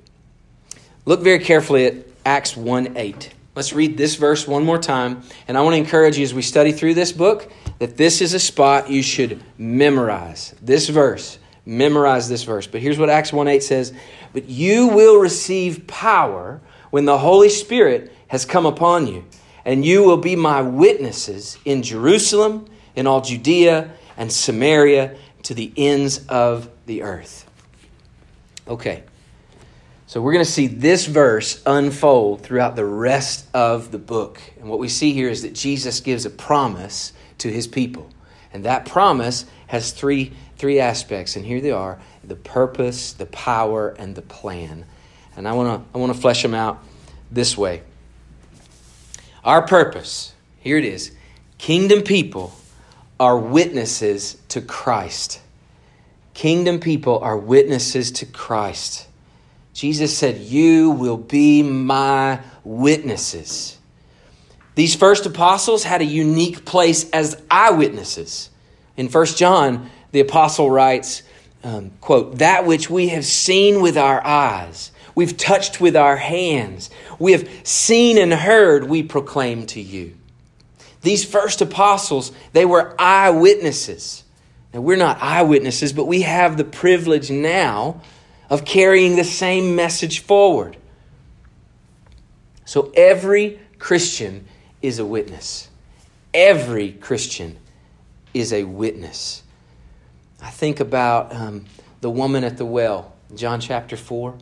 Look 1.06 1.22
very 1.22 1.40
carefully 1.40 1.86
at 1.86 1.96
Acts 2.26 2.56
1 2.56 2.96
8. 2.98 3.34
Let's 3.54 3.74
read 3.74 3.98
this 3.98 4.16
verse 4.16 4.48
one 4.48 4.64
more 4.64 4.78
time. 4.78 5.24
And 5.48 5.58
I 5.58 5.62
want 5.62 5.74
to 5.74 5.78
encourage 5.78 6.18
you 6.18 6.24
as 6.24 6.34
we 6.34 6.42
study 6.42 6.72
through 6.72 6.94
this 6.94 7.12
book 7.12 7.52
that 7.80 7.98
this 7.98 8.22
is 8.22 8.34
a 8.34 8.40
spot 8.40 8.90
you 8.90 9.04
should 9.04 9.44
memorize. 9.58 10.56
This 10.62 10.88
verse. 10.88 11.38
Memorize 11.66 12.30
this 12.30 12.44
verse. 12.44 12.66
But 12.66 12.82
here's 12.82 12.98
what 12.98 13.10
Acts 13.10 13.34
1 13.34 13.48
8 13.48 13.62
says 13.62 13.94
But 14.34 14.48
you 14.48 14.88
will 14.88 15.20
receive 15.20 15.86
power 15.86 16.62
when 16.90 17.06
the 17.06 17.18
Holy 17.18 17.50
Spirit 17.50 18.14
has 18.28 18.46
come 18.46 18.66
upon 18.66 19.08
you, 19.08 19.26
and 19.66 19.86
you 19.86 20.04
will 20.04 20.18
be 20.18 20.36
my 20.36 20.62
witnesses 20.62 21.58
in 21.66 21.84
Jerusalem, 21.84 22.66
in 22.96 23.06
all 23.06 23.22
Judea 23.22 23.92
and 24.18 24.32
Samaria, 24.32 25.16
to 25.44 25.54
the 25.54 25.72
ends 25.76 26.26
of 26.28 26.70
the 26.86 27.04
earth. 27.04 27.50
Okay. 28.68 29.04
So 30.12 30.22
we're 30.22 30.34
going 30.34 30.44
to 30.44 30.52
see 30.52 30.68
this 30.68 31.06
verse 31.06 31.64
unfold 31.66 32.42
throughout 32.42 32.76
the 32.76 32.84
rest 32.84 33.48
of 33.54 33.92
the 33.94 33.98
book. 33.98 34.42
And 34.60 34.68
what 34.68 34.78
we 34.78 34.90
see 34.90 35.14
here 35.14 35.30
is 35.30 35.44
that 35.44 35.54
Jesus 35.54 36.02
gives 36.02 36.26
a 36.26 36.30
promise 36.30 37.14
to 37.38 37.50
his 37.50 37.66
people. 37.66 38.10
And 38.52 38.66
that 38.66 38.86
promise 38.86 39.46
has 39.68 39.94
three, 39.94 40.34
three 40.58 40.82
aspects. 40.82 41.38
And 41.38 41.46
here 41.46 41.62
they 41.62 41.72
are 41.72 41.98
the 42.26 42.36
purpose, 42.36 43.14
the 43.14 43.28
power, 43.28 43.96
and 43.98 44.14
the 44.14 44.22
plan. 44.22 44.86
And 45.38 45.48
I 45.48 45.54
want 45.54 45.82
to 45.82 45.98
I 45.98 45.98
want 45.98 46.14
to 46.14 46.20
flesh 46.20 46.42
them 46.42 46.56
out 46.56 46.84
this 47.32 47.58
way. 47.58 47.82
Our 49.46 49.66
purpose, 49.66 50.34
here 50.60 50.78
it 50.78 50.84
is 50.84 51.14
kingdom 51.58 52.02
people 52.02 52.54
are 53.18 53.38
witnesses 53.38 54.38
to 54.50 54.60
Christ. 54.60 55.40
Kingdom 56.34 56.82
people 56.82 57.20
are 57.20 57.38
witnesses 57.38 58.12
to 58.12 58.26
Christ. 58.26 59.08
Jesus 59.74 60.18
said, 60.18 60.38
You 60.38 60.92
will 60.92 61.18
be 61.18 61.64
my 61.64 62.42
witnesses. 62.64 63.78
These 64.76 64.96
first 64.96 65.26
apostles 65.26 65.84
had 65.84 66.02
a 66.02 66.06
unique 66.06 66.66
place 66.66 67.10
as 67.12 67.42
eyewitnesses. 67.50 68.50
In 68.98 69.10
1 69.10 69.26
John, 69.28 69.90
the 70.12 70.22
apostle 70.22 70.70
writes, 70.70 71.24
um, 71.64 71.92
quote, 72.02 72.40
that 72.40 72.66
which 72.66 72.90
we 72.90 73.10
have 73.10 73.26
seen 73.26 73.82
with 73.82 73.98
our 73.98 74.26
eyes, 74.26 74.92
we've 75.14 75.38
touched 75.38 75.80
with 75.80 75.96
our 75.96 76.18
hands, 76.18 76.90
we 77.20 77.34
have 77.34 77.48
seen 77.64 78.18
and 78.18 78.34
heard, 78.34 78.86
we 78.86 79.04
proclaim 79.04 79.66
to 79.68 79.82
you. 79.82 80.16
These 81.02 81.26
first 81.26 81.62
apostles, 81.62 82.32
they 82.54 82.66
were 82.66 82.96
eyewitnesses. 83.00 84.24
Now, 84.74 84.82
we're 84.82 84.98
not 84.98 85.22
eyewitnesses, 85.22 85.94
but 85.94 86.06
we 86.06 86.22
have 86.22 86.58
the 86.58 86.64
privilege 86.64 87.30
now 87.30 88.02
of 88.52 88.66
carrying 88.66 89.16
the 89.16 89.24
same 89.24 89.78
message 89.78 90.20
forward. 90.20 90.76
So 92.66 92.92
every 92.96 93.60
Christian 93.80 94.46
is 94.82 95.00
a 95.00 95.06
witness. 95.06 95.70
Every 96.34 96.92
Christian 96.92 97.58
is 98.34 98.52
a 98.52 98.66
witness. 98.66 99.44
I 100.42 100.50
think 100.50 100.82
about 100.82 101.34
um, 101.34 101.66
the 102.02 102.10
woman 102.10 102.44
at 102.44 102.58
the 102.58 102.66
well, 102.66 103.14
John 103.36 103.62
chapter 103.62 103.96
4. 103.96 104.32
You 104.32 104.38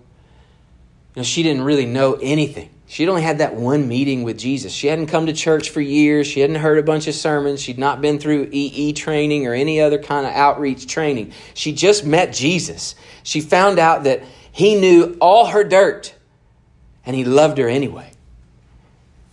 know, 1.15 1.23
she 1.23 1.43
didn't 1.43 1.63
really 1.63 1.85
know 1.85 2.13
anything. 2.15 2.71
She'd 2.91 3.08
only 3.08 3.21
had 3.21 3.38
that 3.38 3.54
one 3.54 3.88
meeting 3.88 4.23
with 4.23 4.39
Jesus. 4.39 4.73
She 4.73 4.88
hadn't 4.88 5.08
come 5.08 5.28
to 5.28 5.34
church 5.34 5.69
for 5.69 5.80
years. 5.80 6.25
She 6.25 6.39
hadn't 6.39 6.56
heard 6.56 6.80
a 6.80 6.84
bunch 6.84 7.06
of 7.08 7.13
sermons. 7.13 7.62
She'd 7.62 7.78
not 7.78 8.02
been 8.02 8.17
through 8.17 8.49
EE 8.52 8.93
training 8.93 9.45
or 9.45 9.54
any 9.54 9.80
other 9.80 9.99
kind 9.99 10.25
of 10.25 10.34
outreach 10.34 10.88
training. 10.88 11.32
She 11.54 11.71
just 11.71 12.04
met 12.04 12.34
Jesus. 12.34 12.95
She 13.21 13.41
found 13.41 13.78
out 13.78 14.06
that 14.06 14.23
he 14.52 14.73
knew 14.73 15.15
all 15.21 15.45
her 15.45 15.63
dirt 15.63 16.15
and 17.06 17.15
he 17.15 17.23
loved 17.23 17.60
her 17.60 17.69
anyway. 17.69 18.12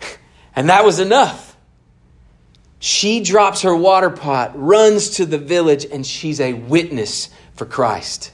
and 0.55 0.69
that 0.69 0.85
was 0.85 1.01
enough. 1.01 1.57
She 2.79 3.21
drops 3.21 3.63
her 3.63 3.75
water 3.75 4.11
pot, 4.11 4.53
runs 4.55 5.09
to 5.17 5.25
the 5.25 5.39
village, 5.39 5.87
and 5.87 6.07
she's 6.07 6.41
a 6.41 6.53
witness 6.53 7.31
for 7.55 7.65
Christ. 7.65 8.33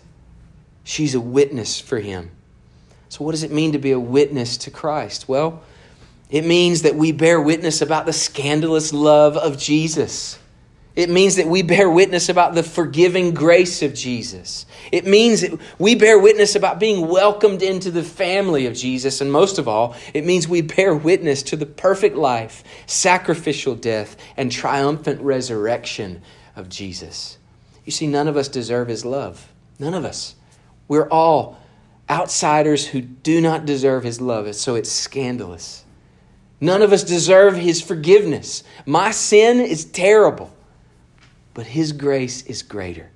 She's 0.82 1.14
a 1.14 1.20
witness 1.20 1.78
for 1.78 2.00
him. 2.00 2.32
So, 3.12 3.26
what 3.26 3.32
does 3.32 3.42
it 3.42 3.52
mean 3.52 3.72
to 3.72 3.78
be 3.78 3.92
a 3.92 4.00
witness 4.00 4.56
to 4.56 4.70
Christ? 4.70 5.28
Well, 5.28 5.62
it 6.30 6.46
means 6.46 6.80
that 6.80 6.94
we 6.94 7.12
bear 7.12 7.38
witness 7.42 7.82
about 7.82 8.06
the 8.06 8.12
scandalous 8.14 8.94
love 8.94 9.36
of 9.36 9.58
Jesus. 9.58 10.38
It 10.96 11.10
means 11.10 11.36
that 11.36 11.46
we 11.46 11.60
bear 11.60 11.90
witness 11.90 12.30
about 12.30 12.54
the 12.54 12.62
forgiving 12.62 13.34
grace 13.34 13.82
of 13.82 13.92
Jesus. 13.92 14.64
It 14.90 15.06
means 15.06 15.42
that 15.42 15.60
we 15.78 15.94
bear 15.94 16.18
witness 16.18 16.56
about 16.56 16.80
being 16.80 17.06
welcomed 17.06 17.60
into 17.60 17.90
the 17.90 18.02
family 18.02 18.64
of 18.64 18.72
Jesus. 18.72 19.20
And 19.20 19.30
most 19.30 19.58
of 19.58 19.68
all, 19.68 19.94
it 20.14 20.24
means 20.24 20.48
we 20.48 20.62
bear 20.62 20.94
witness 20.94 21.42
to 21.42 21.56
the 21.56 21.66
perfect 21.66 22.16
life, 22.16 22.64
sacrificial 22.86 23.74
death, 23.74 24.16
and 24.38 24.50
triumphant 24.50 25.20
resurrection 25.20 26.22
of 26.56 26.70
Jesus. 26.70 27.36
You 27.84 27.92
see, 27.92 28.06
none 28.06 28.26
of 28.26 28.38
us 28.38 28.48
deserve 28.48 28.88
his 28.88 29.04
love. 29.04 29.52
None 29.78 29.92
of 29.92 30.06
us. 30.06 30.34
We're 30.88 31.10
all 31.10 31.61
outsiders 32.12 32.86
who 32.86 33.00
do 33.00 33.40
not 33.40 33.64
deserve 33.64 34.04
his 34.04 34.20
love, 34.20 34.54
so 34.54 34.74
it's 34.74 34.92
scandalous. 34.92 35.84
None 36.60 36.82
of 36.82 36.92
us 36.92 37.02
deserve 37.02 37.56
his 37.56 37.80
forgiveness. 37.80 38.62
My 38.86 39.10
sin 39.10 39.60
is 39.60 39.86
terrible, 39.86 40.54
but 41.54 41.66
his 41.66 41.92
grace 41.92 42.44
is 42.46 42.62
greater. 42.62 43.10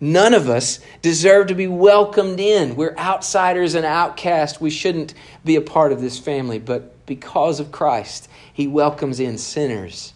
None 0.00 0.32
of 0.32 0.48
us 0.48 0.80
deserve 1.02 1.48
to 1.48 1.54
be 1.54 1.66
welcomed 1.66 2.38
in. 2.38 2.76
We're 2.76 2.96
outsiders 2.96 3.74
and 3.74 3.84
outcasts. 3.84 4.60
We 4.60 4.70
shouldn't 4.70 5.14
be 5.44 5.56
a 5.56 5.60
part 5.60 5.92
of 5.92 6.00
this 6.00 6.18
family, 6.18 6.58
but 6.58 7.04
because 7.06 7.58
of 7.58 7.72
Christ, 7.72 8.28
he 8.52 8.66
welcomes 8.66 9.18
in 9.18 9.38
sinners, 9.38 10.12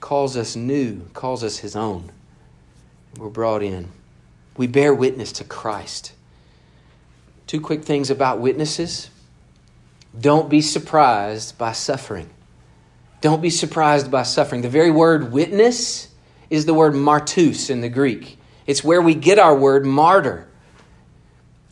calls 0.00 0.36
us 0.36 0.56
new, 0.56 1.02
calls 1.14 1.44
us 1.44 1.58
his 1.58 1.76
own. 1.76 2.10
We're 3.16 3.28
brought 3.28 3.62
in. 3.62 3.88
We 4.56 4.66
bear 4.66 4.92
witness 4.94 5.32
to 5.32 5.44
Christ. 5.44 6.12
Two 7.46 7.60
quick 7.60 7.84
things 7.84 8.10
about 8.10 8.40
witnesses. 8.40 9.10
Don't 10.18 10.48
be 10.48 10.60
surprised 10.60 11.58
by 11.58 11.72
suffering. 11.72 12.30
Don't 13.20 13.42
be 13.42 13.50
surprised 13.50 14.10
by 14.10 14.22
suffering. 14.22 14.62
The 14.62 14.68
very 14.68 14.90
word 14.90 15.32
witness 15.32 16.08
is 16.50 16.66
the 16.66 16.74
word 16.74 16.94
martus 16.94 17.70
in 17.70 17.80
the 17.80 17.88
Greek. 17.88 18.38
It's 18.66 18.84
where 18.84 19.02
we 19.02 19.14
get 19.14 19.38
our 19.38 19.56
word 19.56 19.84
martyr. 19.84 20.48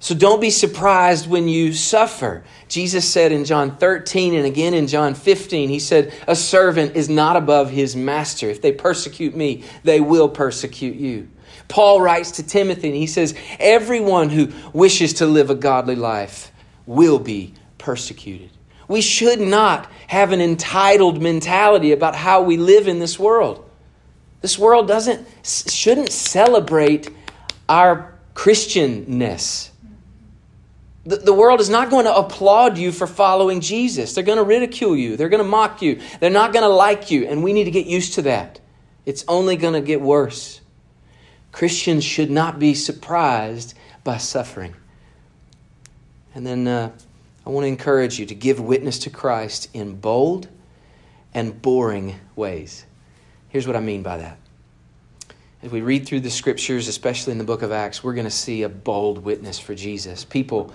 So 0.01 0.17
don't 0.17 0.41
be 0.41 0.51
surprised 0.51 1.29
when 1.29 1.47
you 1.47 1.73
suffer. 1.73 2.43
Jesus 2.69 3.09
said 3.09 3.31
in 3.31 3.45
John 3.45 3.77
13 3.77 4.35
and 4.35 4.45
again 4.45 4.75
in 4.75 4.89
John 4.89 5.15
15, 5.15 5.69
He 5.69 5.79
said, 5.79 6.13
A 6.27 6.35
servant 6.35 6.97
is 6.97 7.09
not 7.09 7.37
above 7.37 7.71
his 7.71 7.95
master. 7.95 8.51
If 8.51 8.63
they 8.63 8.73
persecute 8.73 9.37
me, 9.37 9.63
they 9.85 10.01
will 10.01 10.29
persecute 10.29 10.97
you. 10.97 11.29
Paul 11.73 12.03
writes 12.03 12.33
to 12.33 12.43
Timothy 12.43 12.89
and 12.89 12.97
he 12.97 13.07
says, 13.07 13.35
Everyone 13.59 14.29
who 14.29 14.53
wishes 14.75 15.15
to 15.15 15.27
live 15.27 15.49
a 15.49 15.55
godly 15.55 15.97
life 15.97 16.53
will 16.85 17.19
be 17.19 17.55
persecuted. 17.79 18.51
We 18.89 19.01
should 19.01 19.41
not 19.41 19.91
have 20.09 20.33
an 20.33 20.43
entitled 20.43 21.23
mentality 21.23 21.93
about 21.93 22.15
how 22.15 22.43
we 22.43 22.59
live 22.59 22.89
in 22.89 22.99
this 22.99 23.19
world. 23.19 23.67
This 24.43 24.59
world 24.59 24.87
doesn't 24.87 25.27
shouldn't 25.45 26.11
celebrate 26.11 27.09
our 27.71 28.13
Christianness. 28.35 29.71
The, 31.07 31.17
the 31.17 31.33
world 31.33 31.63
is 31.63 31.71
not 31.71 31.89
going 31.89 32.05
to 32.05 32.15
applaud 32.15 32.77
you 32.77 32.93
for 32.93 33.07
following 33.07 33.63
Jesus. 33.63 34.15
They're 34.15 34.25
going 34.25 34.37
to 34.37 34.45
ridicule 34.45 34.95
you. 34.95 35.17
They're 35.17 35.31
going 35.31 35.43
to 35.43 35.49
mock 35.49 35.81
you. 35.81 36.03
They're 36.21 36.29
not 36.29 36.53
going 36.53 36.65
to 36.65 36.69
like 36.69 37.11
you. 37.11 37.27
And 37.27 37.43
we 37.43 37.55
need 37.55 37.65
to 37.65 37.71
get 37.71 37.87
used 37.87 38.13
to 38.17 38.23
that. 38.23 38.61
It's 39.07 39.25
only 39.27 39.57
going 39.57 39.73
to 39.73 39.81
get 39.81 40.03
worse. 40.03 40.62
Christians 41.53 42.03
should 42.03 42.31
not 42.31 42.59
be 42.59 42.75
surprised 42.75 43.75
by 44.03 44.17
suffering. 44.17 44.75
And 46.35 46.47
then 46.47 46.67
uh, 46.67 46.91
I 47.47 47.51
want 47.51 47.65
to 47.65 47.69
encourage 47.69 48.19
you 48.19 48.27
to 48.27 48.35
give 48.35 48.59
witness 48.59 49.01
to 49.01 49.11
Christ 49.11 49.69
in 49.75 49.97
bold 49.97 50.49
and 51.35 51.61
boring 51.61 52.17
ways. 52.35 52.85
Here's 53.51 53.67
what 53.67 53.77
I 53.77 53.81
mean 53.81 54.03
by 54.03 54.17
that. 54.17 54.39
As 55.63 55.71
we 55.71 55.83
read 55.83 56.07
through 56.07 56.21
the 56.21 56.31
scriptures, 56.31 56.89
especially 56.89 57.33
in 57.33 57.39
the 57.39 57.45
book 57.45 57.63
of 57.63 57.71
Acts, 57.71 58.03
we're 58.03 58.15
going 58.15 58.25
to 58.25 58.31
see 58.31 58.63
a 58.63 58.69
bold 58.69 59.19
witness 59.19 59.59
for 59.59 59.75
Jesus. 59.75 60.25
People 60.25 60.73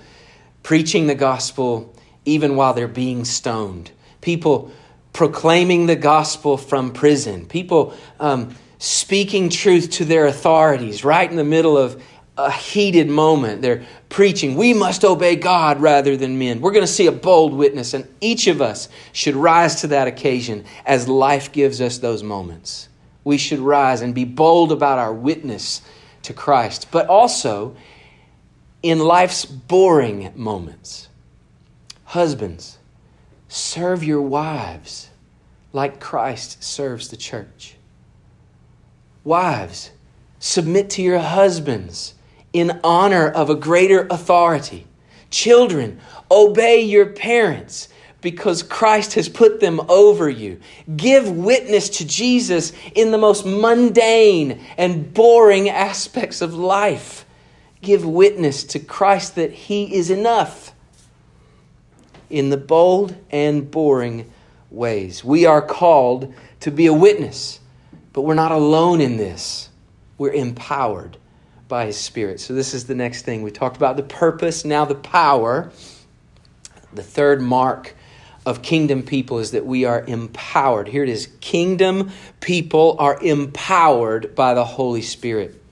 preaching 0.64 1.08
the 1.08 1.16
gospel 1.16 1.94
even 2.24 2.56
while 2.56 2.74
they're 2.74 2.88
being 2.88 3.26
stoned. 3.26 3.92
People 4.22 4.72
proclaiming 5.12 5.88
the 5.88 5.96
gospel 5.96 6.58
from 6.58 6.92
prison. 6.92 7.46
People 7.48 7.94
um, 8.20 8.56
speaking 8.80 9.50
truth 9.50 9.92
to 9.92 10.06
their 10.06 10.28
authorities 10.28 11.04
right 11.04 11.30
in 11.30 11.36
the 11.36 11.44
middle 11.44 11.78
of 11.78 12.02
a 12.38 12.52
heated 12.52 13.10
moment. 13.10 13.62
They're 13.62 13.84
preaching, 14.10 14.56
we 14.56 14.74
must 14.74 15.04
obey 15.04 15.36
God 15.36 15.82
rather 15.82 16.16
than 16.16 16.38
men. 16.38 16.62
We're 16.62 16.72
going 16.72 16.86
to 16.86 16.92
see 16.92 17.08
a 17.08 17.12
bold 17.12 17.54
witness, 17.54 17.94
and 17.94 18.08
each 18.22 18.48
of 18.48 18.62
us 18.62 18.90
should 19.12 19.36
rise 19.36 19.82
to 19.82 19.88
that 19.88 20.08
occasion 20.08 20.66
as 20.86 21.08
life 21.08 21.52
gives 21.52 21.82
us 21.82 21.98
those 21.98 22.22
moments. 22.22 22.90
We 23.24 23.38
should 23.38 23.60
rise 23.60 24.02
and 24.02 24.14
be 24.14 24.26
bold 24.26 24.72
about 24.72 25.00
our 25.00 25.14
witness 25.14 25.82
to 26.24 26.34
Christ, 26.34 26.88
but 26.92 27.08
also 27.08 27.76
in 28.84 29.00
life's 29.00 29.46
boring 29.46 30.32
moments. 30.36 31.10
Husbands, 32.06 32.78
serve 33.48 34.04
your 34.04 34.22
wives 34.22 35.10
like 35.74 36.00
Christ 36.00 36.64
serves 36.64 37.10
the 37.10 37.18
church. 37.18 37.77
Wives, 39.28 39.92
submit 40.40 40.90
to 40.92 41.02
your 41.02 41.20
husbands 41.20 42.14
in 42.54 42.80
honor 42.82 43.28
of 43.28 43.50
a 43.50 43.56
greater 43.56 44.08
authority. 44.10 44.88
Children, 45.30 46.00
obey 46.32 46.80
your 46.84 47.08
parents 47.08 47.90
because 48.22 48.64
Christ 48.64 49.16
has 49.16 49.28
put 49.28 49.60
them 49.60 49.82
over 49.90 50.30
you. 50.30 50.62
Give 50.96 51.30
witness 51.30 51.90
to 51.98 52.08
Jesus 52.08 52.72
in 52.96 53.12
the 53.12 53.18
most 53.18 53.46
mundane 53.46 54.66
and 54.78 55.14
boring 55.14 55.68
aspects 55.68 56.42
of 56.42 56.54
life. 56.54 57.26
Give 57.82 58.06
witness 58.06 58.64
to 58.64 58.80
Christ 58.80 59.36
that 59.36 59.52
He 59.52 59.94
is 59.94 60.10
enough 60.10 60.72
in 62.30 62.50
the 62.50 62.56
bold 62.56 63.14
and 63.30 63.70
boring 63.70 64.32
ways. 64.72 65.22
We 65.22 65.46
are 65.46 65.62
called 65.62 66.34
to 66.62 66.72
be 66.72 66.86
a 66.86 66.94
witness, 66.94 67.60
but 68.18 68.24
we're 68.24 68.34
not 68.34 68.52
alone 68.52 69.00
in 69.00 69.18
this. 69.18 69.70
We're 70.18 70.34
empowered 70.34 71.18
by 71.68 71.86
His 71.86 71.98
Spirit. 71.98 72.40
So, 72.40 72.56
this 72.56 72.74
is 72.74 72.88
the 72.88 72.96
next 72.96 73.22
thing. 73.22 73.44
We 73.44 73.52
talked 73.52 73.78
about 73.78 73.96
the 73.96 74.02
purpose, 74.02 74.66
now 74.66 74.86
the 74.86 74.96
power. 74.96 75.72
The 76.94 77.04
third 77.04 77.44
mark 77.44 77.96
of 78.44 78.64
kingdom 78.64 79.04
people 79.04 79.38
is 79.38 79.52
that 79.52 79.68
we 79.68 79.86
are 79.86 80.04
empowered. 80.04 80.88
Here 80.88 81.04
it 81.04 81.10
is 81.10 81.28
kingdom 81.42 82.10
people 82.40 82.96
are 82.98 83.22
empowered 83.22 84.34
by 84.34 84.56
the 84.56 84.66
Holy 84.66 85.04
Spirit. 85.04 85.64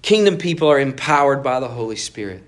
Kingdom 0.00 0.38
people 0.38 0.68
are 0.68 0.78
empowered 0.78 1.42
by 1.42 1.58
the 1.58 1.66
Holy 1.66 1.96
Spirit. 1.96 2.44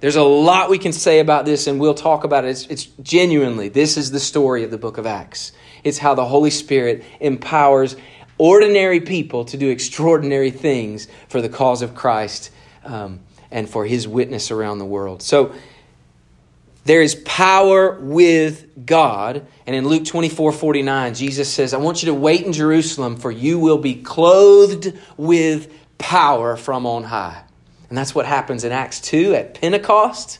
There's 0.00 0.16
a 0.16 0.22
lot 0.22 0.70
we 0.70 0.78
can 0.78 0.94
say 0.94 1.18
about 1.18 1.44
this, 1.44 1.66
and 1.66 1.78
we'll 1.78 1.92
talk 1.92 2.24
about 2.24 2.46
it. 2.46 2.50
It's, 2.50 2.66
it's, 2.68 2.86
genuinely, 3.02 3.68
this 3.68 3.98
is 3.98 4.10
the 4.10 4.20
story 4.20 4.64
of 4.64 4.70
the 4.70 4.78
book 4.78 4.96
of 4.96 5.04
Acts. 5.04 5.52
It's 5.84 5.98
how 5.98 6.14
the 6.14 6.24
Holy 6.24 6.50
Spirit 6.50 7.04
empowers 7.20 7.96
ordinary 8.38 9.00
people 9.00 9.44
to 9.46 9.56
do 9.56 9.68
extraordinary 9.68 10.50
things 10.50 11.08
for 11.28 11.42
the 11.42 11.48
cause 11.48 11.82
of 11.82 11.94
Christ 11.94 12.50
um, 12.84 13.20
and 13.50 13.68
for 13.68 13.84
his 13.84 14.08
witness 14.08 14.50
around 14.50 14.78
the 14.78 14.84
world. 14.84 15.22
So, 15.22 15.52
there 16.84 17.02
is 17.02 17.16
power 17.16 17.98
with 18.00 18.86
God. 18.86 19.46
And 19.66 19.76
in 19.76 19.86
Luke 19.86 20.06
24 20.06 20.52
49, 20.52 21.14
Jesus 21.14 21.52
says, 21.52 21.74
I 21.74 21.76
want 21.76 22.02
you 22.02 22.06
to 22.06 22.14
wait 22.14 22.46
in 22.46 22.54
Jerusalem, 22.54 23.16
for 23.16 23.30
you 23.30 23.58
will 23.58 23.76
be 23.76 23.96
clothed 23.96 24.98
with 25.18 25.70
power 25.98 26.56
from 26.56 26.86
on 26.86 27.02
high. 27.02 27.42
And 27.90 27.98
that's 27.98 28.14
what 28.14 28.24
happens 28.24 28.64
in 28.64 28.72
Acts 28.72 29.02
2 29.02 29.34
at 29.34 29.60
Pentecost 29.60 30.38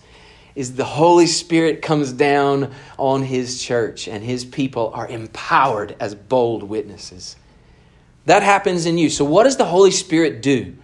is 0.54 0.74
the 0.74 0.84
Holy 0.84 1.26
Spirit 1.26 1.82
comes 1.82 2.12
down 2.12 2.72
on 2.96 3.22
his 3.22 3.62
church 3.62 4.08
and 4.08 4.24
his 4.24 4.44
people 4.44 4.90
are 4.94 5.06
empowered 5.06 5.94
as 6.00 6.14
bold 6.14 6.62
witnesses. 6.62 7.36
That 8.28 8.42
happens 8.42 8.84
in 8.84 8.98
you. 8.98 9.08
So 9.08 9.24
what 9.24 9.44
does 9.44 9.56
the 9.56 9.64
Holy 9.64 9.90
Spirit 9.90 10.42
do? 10.42 10.76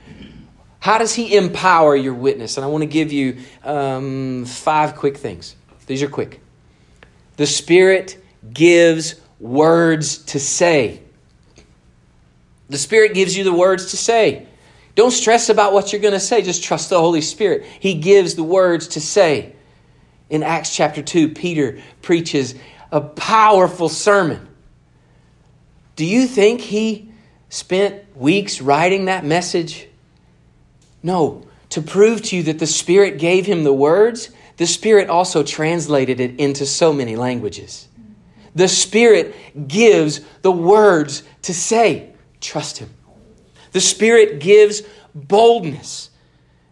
How 0.81 0.97
does 0.97 1.15
he 1.15 1.37
empower 1.37 1.95
your 1.95 2.15
witness? 2.15 2.57
And 2.57 2.65
I 2.65 2.69
want 2.69 2.81
to 2.81 2.87
give 2.87 3.13
you 3.13 3.37
um, 3.63 4.47
five 4.47 4.97
quick 4.97 5.19
things. 5.19 5.55
These 5.87 6.03
are 6.03 6.09
quick. 6.09 6.41
The 7.37 7.45
Spirit 7.45 8.17
gives 8.51 9.17
words 9.39 10.25
to 10.25 10.41
say. 10.41 11.03
The 12.71 12.79
Spirit 12.79 13.13
gives 13.13 13.37
you 13.37 13.45
the 13.45 13.53
words 13.53 13.91
to 13.91 13.99
say. 13.99 14.47
Don't 14.95 15.11
stress 15.11 15.51
about 15.51 15.75
what 15.75 15.93
you're 15.93 16.01
going 16.01 16.15
to 16.15 16.21
say. 16.21 16.41
Just 16.41 16.65
trust 16.65 16.89
the 16.89 16.99
Holy 16.99 17.21
Spirit. 17.21 17.67
He 17.79 17.93
gives 17.93 18.37
the 18.37 18.45
words 18.45 18.89
to 18.89 19.03
say. 19.03 19.55
In 20.31 20.43
Acts 20.43 20.75
chapter 20.75 21.03
2, 21.03 21.35
Peter 21.35 21.83
preaches 22.01 22.55
a 22.91 23.03
powerful 23.03 23.91
sermon. 23.91 24.49
Do 25.97 26.07
you 26.07 26.27
think 26.27 26.63
he 26.63 27.11
spent 27.55 28.17
weeks 28.17 28.61
writing 28.61 29.05
that 29.05 29.25
message? 29.25 29.87
No. 31.05 31.47
To 31.71 31.81
prove 31.81 32.21
to 32.23 32.37
you 32.37 32.43
that 32.45 32.59
the 32.59 32.67
Spirit 32.67 33.19
gave 33.19 33.47
him 33.47 33.63
the 33.63 33.73
words, 33.73 34.31
the 34.57 34.67
Spirit 34.67 35.09
also 35.09 35.45
translated 35.45 36.19
it 36.19 36.39
into 36.41 36.67
so 36.67 36.93
many 36.93 37.15
languages. 37.15 37.87
The 38.57 38.67
Spirit 38.67 39.69
gives 39.69 40.21
the 40.43 40.51
words 40.51 41.23
to 41.43 41.55
say. 41.55 42.13
Trust 42.41 42.79
Him. 42.79 42.91
The 43.73 43.81
Spirit 43.81 44.41
gives 44.41 44.83
boldness. 45.15 46.11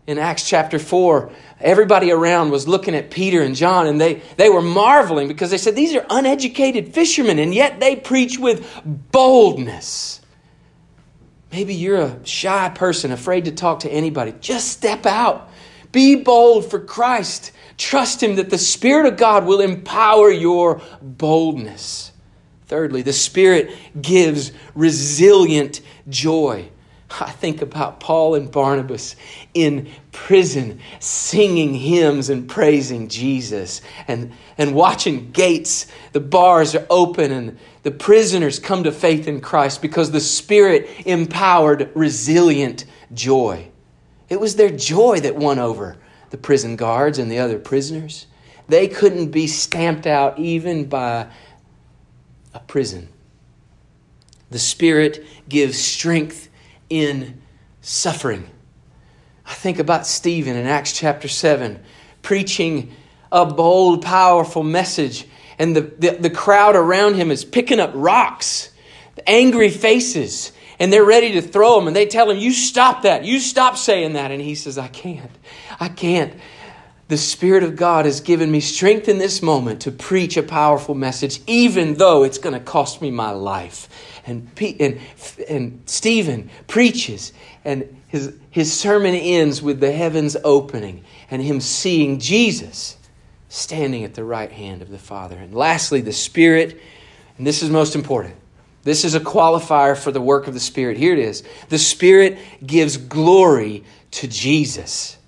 In 0.06 0.18
Acts 0.18 0.48
chapter 0.48 0.80
4, 0.80 1.30
everybody 1.60 2.10
around 2.10 2.50
was 2.50 2.66
looking 2.66 2.96
at 2.96 3.12
Peter 3.12 3.40
and 3.40 3.54
John 3.54 3.86
and 3.86 4.00
they, 4.00 4.14
they 4.36 4.48
were 4.48 4.60
marveling 4.60 5.28
because 5.28 5.52
they 5.52 5.58
said, 5.58 5.76
These 5.76 5.94
are 5.94 6.04
uneducated 6.10 6.92
fishermen, 6.92 7.38
and 7.38 7.54
yet 7.54 7.78
they 7.78 7.94
preach 7.94 8.36
with 8.36 8.68
boldness. 8.84 10.21
Maybe 11.52 11.74
you're 11.74 12.00
a 12.00 12.26
shy 12.26 12.70
person, 12.70 13.12
afraid 13.12 13.44
to 13.44 13.52
talk 13.52 13.80
to 13.80 13.90
anybody. 13.90 14.34
Just 14.40 14.68
step 14.68 15.04
out. 15.04 15.50
Be 15.92 16.16
bold 16.16 16.70
for 16.70 16.80
Christ. 16.80 17.52
Trust 17.76 18.22
Him 18.22 18.36
that 18.36 18.48
the 18.48 18.56
Spirit 18.56 19.04
of 19.06 19.18
God 19.18 19.44
will 19.44 19.60
empower 19.60 20.30
your 20.30 20.80
boldness. 21.02 22.12
Thirdly, 22.66 23.02
the 23.02 23.12
Spirit 23.12 23.70
gives 24.00 24.52
resilient 24.74 25.82
joy. 26.08 26.70
I 27.20 27.30
think 27.30 27.60
about 27.60 28.00
Paul 28.00 28.34
and 28.34 28.50
Barnabas 28.50 29.16
in 29.52 29.90
prison 30.12 30.80
singing 30.98 31.74
hymns 31.74 32.30
and 32.30 32.48
praising 32.48 33.08
Jesus 33.08 33.82
and, 34.08 34.32
and 34.56 34.74
watching 34.74 35.30
gates, 35.32 35.86
the 36.12 36.20
bars 36.20 36.74
are 36.74 36.86
open 36.88 37.30
and 37.30 37.58
the 37.82 37.90
prisoners 37.90 38.58
come 38.58 38.84
to 38.84 38.92
faith 38.92 39.26
in 39.26 39.40
Christ 39.40 39.82
because 39.82 40.10
the 40.10 40.20
Spirit 40.20 40.88
empowered 41.04 41.90
resilient 41.94 42.84
joy. 43.12 43.68
It 44.28 44.40
was 44.40 44.56
their 44.56 44.70
joy 44.70 45.20
that 45.20 45.36
won 45.36 45.58
over 45.58 45.96
the 46.30 46.38
prison 46.38 46.76
guards 46.76 47.18
and 47.18 47.30
the 47.30 47.38
other 47.38 47.58
prisoners. 47.58 48.26
They 48.68 48.88
couldn't 48.88 49.30
be 49.30 49.46
stamped 49.46 50.06
out 50.06 50.38
even 50.38 50.86
by 50.86 51.26
a 52.54 52.60
prison. 52.60 53.08
The 54.50 54.58
Spirit 54.58 55.26
gives 55.48 55.78
strength 55.78 56.48
in 56.88 57.42
suffering. 57.80 58.48
I 59.44 59.54
think 59.54 59.78
about 59.78 60.06
Stephen 60.06 60.56
in 60.56 60.66
Acts 60.66 60.92
chapter 60.92 61.28
7 61.28 61.82
preaching 62.22 62.94
a 63.30 63.44
bold, 63.44 64.02
powerful 64.02 64.62
message, 64.62 65.26
and 65.62 65.76
the, 65.76 65.82
the, 65.82 66.10
the 66.22 66.30
crowd 66.30 66.74
around 66.74 67.14
him 67.14 67.30
is 67.30 67.44
picking 67.44 67.78
up 67.78 67.92
rocks, 67.94 68.70
angry 69.28 69.70
faces, 69.70 70.50
and 70.80 70.92
they're 70.92 71.04
ready 71.04 71.34
to 71.34 71.40
throw 71.40 71.78
him, 71.78 71.86
and 71.86 71.94
they 71.94 72.04
tell 72.04 72.28
him, 72.28 72.36
You 72.36 72.50
stop 72.50 73.02
that, 73.02 73.24
you 73.24 73.38
stop 73.38 73.76
saying 73.76 74.14
that. 74.14 74.32
And 74.32 74.42
he 74.42 74.56
says, 74.56 74.76
I 74.76 74.88
can't, 74.88 75.30
I 75.78 75.88
can't. 75.88 76.34
the 77.06 77.16
Spirit 77.16 77.62
of 77.62 77.76
God 77.76 78.06
has 78.06 78.20
given 78.20 78.50
me 78.50 78.58
strength 78.58 79.08
in 79.08 79.18
this 79.18 79.40
moment 79.40 79.82
to 79.82 79.92
preach 79.92 80.36
a 80.36 80.42
powerful 80.42 80.96
message, 80.96 81.40
even 81.46 81.94
though 81.94 82.24
it's 82.24 82.38
going 82.38 82.54
to 82.54 82.60
cost 82.60 83.00
me 83.00 83.12
my 83.12 83.30
life. 83.30 83.88
And, 84.26 84.50
and, 84.80 84.98
and 85.48 85.80
Stephen 85.86 86.50
preaches, 86.66 87.32
and 87.64 88.02
his, 88.08 88.36
his 88.50 88.72
sermon 88.72 89.14
ends 89.14 89.62
with 89.62 89.78
the 89.78 89.92
heavens 89.92 90.36
opening 90.42 91.04
and 91.30 91.40
him 91.40 91.60
seeing 91.60 92.18
Jesus 92.18 92.96
standing 93.52 94.02
at 94.02 94.14
the 94.14 94.24
right 94.24 94.50
hand 94.50 94.80
of 94.80 94.88
the 94.88 94.98
Father. 94.98 95.36
And 95.36 95.54
lastly, 95.54 96.00
the 96.00 96.12
Spirit, 96.12 96.80
and 97.36 97.46
this 97.46 97.62
is 97.62 97.68
most 97.68 97.94
important. 97.94 98.34
This 98.82 99.04
is 99.04 99.14
a 99.14 99.20
qualifier 99.20 99.94
for 99.94 100.10
the 100.10 100.22
work 100.22 100.46
of 100.46 100.54
the 100.54 100.60
Spirit. 100.60 100.96
Here 100.96 101.12
it 101.12 101.18
is. 101.18 101.44
The 101.68 101.78
Spirit 101.78 102.38
gives 102.66 102.96
glory 102.96 103.84
to 104.12 104.26
Jesus. 104.26 105.18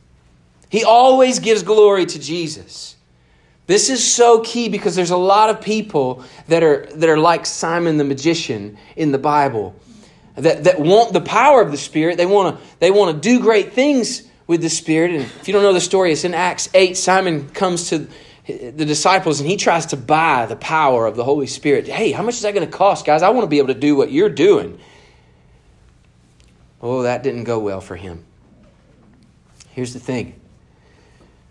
He 0.70 0.84
always 0.84 1.38
gives 1.38 1.62
glory 1.62 2.06
to 2.06 2.18
Jesus. 2.18 2.96
This 3.66 3.90
is 3.90 4.02
so 4.02 4.40
key 4.40 4.70
because 4.70 4.96
there's 4.96 5.10
a 5.10 5.16
lot 5.18 5.50
of 5.50 5.60
people 5.60 6.24
that 6.48 6.62
are, 6.62 6.86
that 6.94 7.08
are 7.10 7.18
like 7.18 7.44
Simon 7.44 7.98
the 7.98 8.04
magician 8.04 8.78
in 8.96 9.12
the 9.12 9.18
Bible 9.18 9.74
that, 10.36 10.64
that 10.64 10.80
want 10.80 11.12
the 11.12 11.20
power 11.20 11.60
of 11.60 11.70
the 11.70 11.76
Spirit. 11.76 12.16
They 12.16 12.26
want 12.26 12.58
to 12.58 12.66
they 12.80 12.90
want 12.90 13.14
to 13.14 13.20
do 13.20 13.40
great 13.40 13.74
things 13.74 14.22
with 14.46 14.62
the 14.62 14.70
Spirit. 14.70 15.12
And 15.12 15.22
if 15.22 15.48
you 15.48 15.52
don't 15.52 15.62
know 15.62 15.72
the 15.72 15.80
story, 15.80 16.12
it's 16.12 16.24
in 16.24 16.34
Acts 16.34 16.68
8. 16.74 16.96
Simon 16.96 17.48
comes 17.50 17.88
to 17.90 18.08
the 18.46 18.84
disciples 18.84 19.40
and 19.40 19.48
he 19.48 19.56
tries 19.56 19.86
to 19.86 19.96
buy 19.96 20.46
the 20.46 20.56
power 20.56 21.06
of 21.06 21.16
the 21.16 21.24
Holy 21.24 21.46
Spirit. 21.46 21.86
Hey, 21.86 22.12
how 22.12 22.22
much 22.22 22.34
is 22.34 22.42
that 22.42 22.54
going 22.54 22.66
to 22.66 22.72
cost, 22.72 23.06
guys? 23.06 23.22
I 23.22 23.30
want 23.30 23.44
to 23.44 23.48
be 23.48 23.58
able 23.58 23.68
to 23.68 23.80
do 23.80 23.96
what 23.96 24.12
you're 24.12 24.28
doing. 24.28 24.78
Oh, 26.82 27.02
that 27.02 27.22
didn't 27.22 27.44
go 27.44 27.58
well 27.58 27.80
for 27.80 27.96
him. 27.96 28.24
Here's 29.70 29.94
the 29.94 30.00
thing 30.00 30.40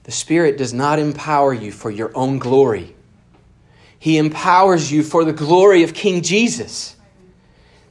the 0.03 0.11
Spirit 0.11 0.57
does 0.57 0.73
not 0.73 0.99
empower 0.99 1.53
you 1.53 1.71
for 1.71 1.89
your 1.89 2.11
own 2.15 2.37
glory, 2.37 2.95
He 3.97 4.17
empowers 4.17 4.91
you 4.91 5.01
for 5.01 5.25
the 5.25 5.33
glory 5.33 5.83
of 5.83 5.93
King 5.93 6.21
Jesus. 6.21 6.95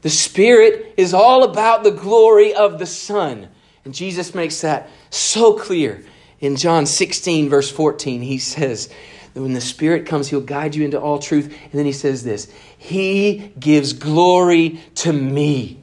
The 0.02 0.10
Spirit 0.10 0.94
is 0.96 1.14
all 1.14 1.44
about 1.44 1.84
the 1.84 1.92
glory 1.92 2.54
of 2.54 2.78
the 2.78 2.86
Son. 2.86 3.48
And 3.84 3.94
Jesus 3.94 4.34
makes 4.34 4.60
that 4.60 4.88
so 5.10 5.54
clear. 5.54 6.04
In 6.40 6.56
John 6.56 6.86
16, 6.86 7.48
verse 7.48 7.70
14, 7.70 8.20
he 8.22 8.38
says, 8.38 8.88
when 9.34 9.54
the 9.54 9.60
Spirit 9.60 10.06
comes, 10.06 10.28
He'll 10.28 10.40
guide 10.40 10.74
you 10.74 10.84
into 10.84 11.00
all 11.00 11.18
truth. 11.18 11.46
And 11.46 11.72
then 11.72 11.86
He 11.86 11.92
says 11.92 12.22
this 12.22 12.52
He 12.78 13.52
gives 13.58 13.92
glory 13.92 14.80
to 14.96 15.12
me. 15.12 15.82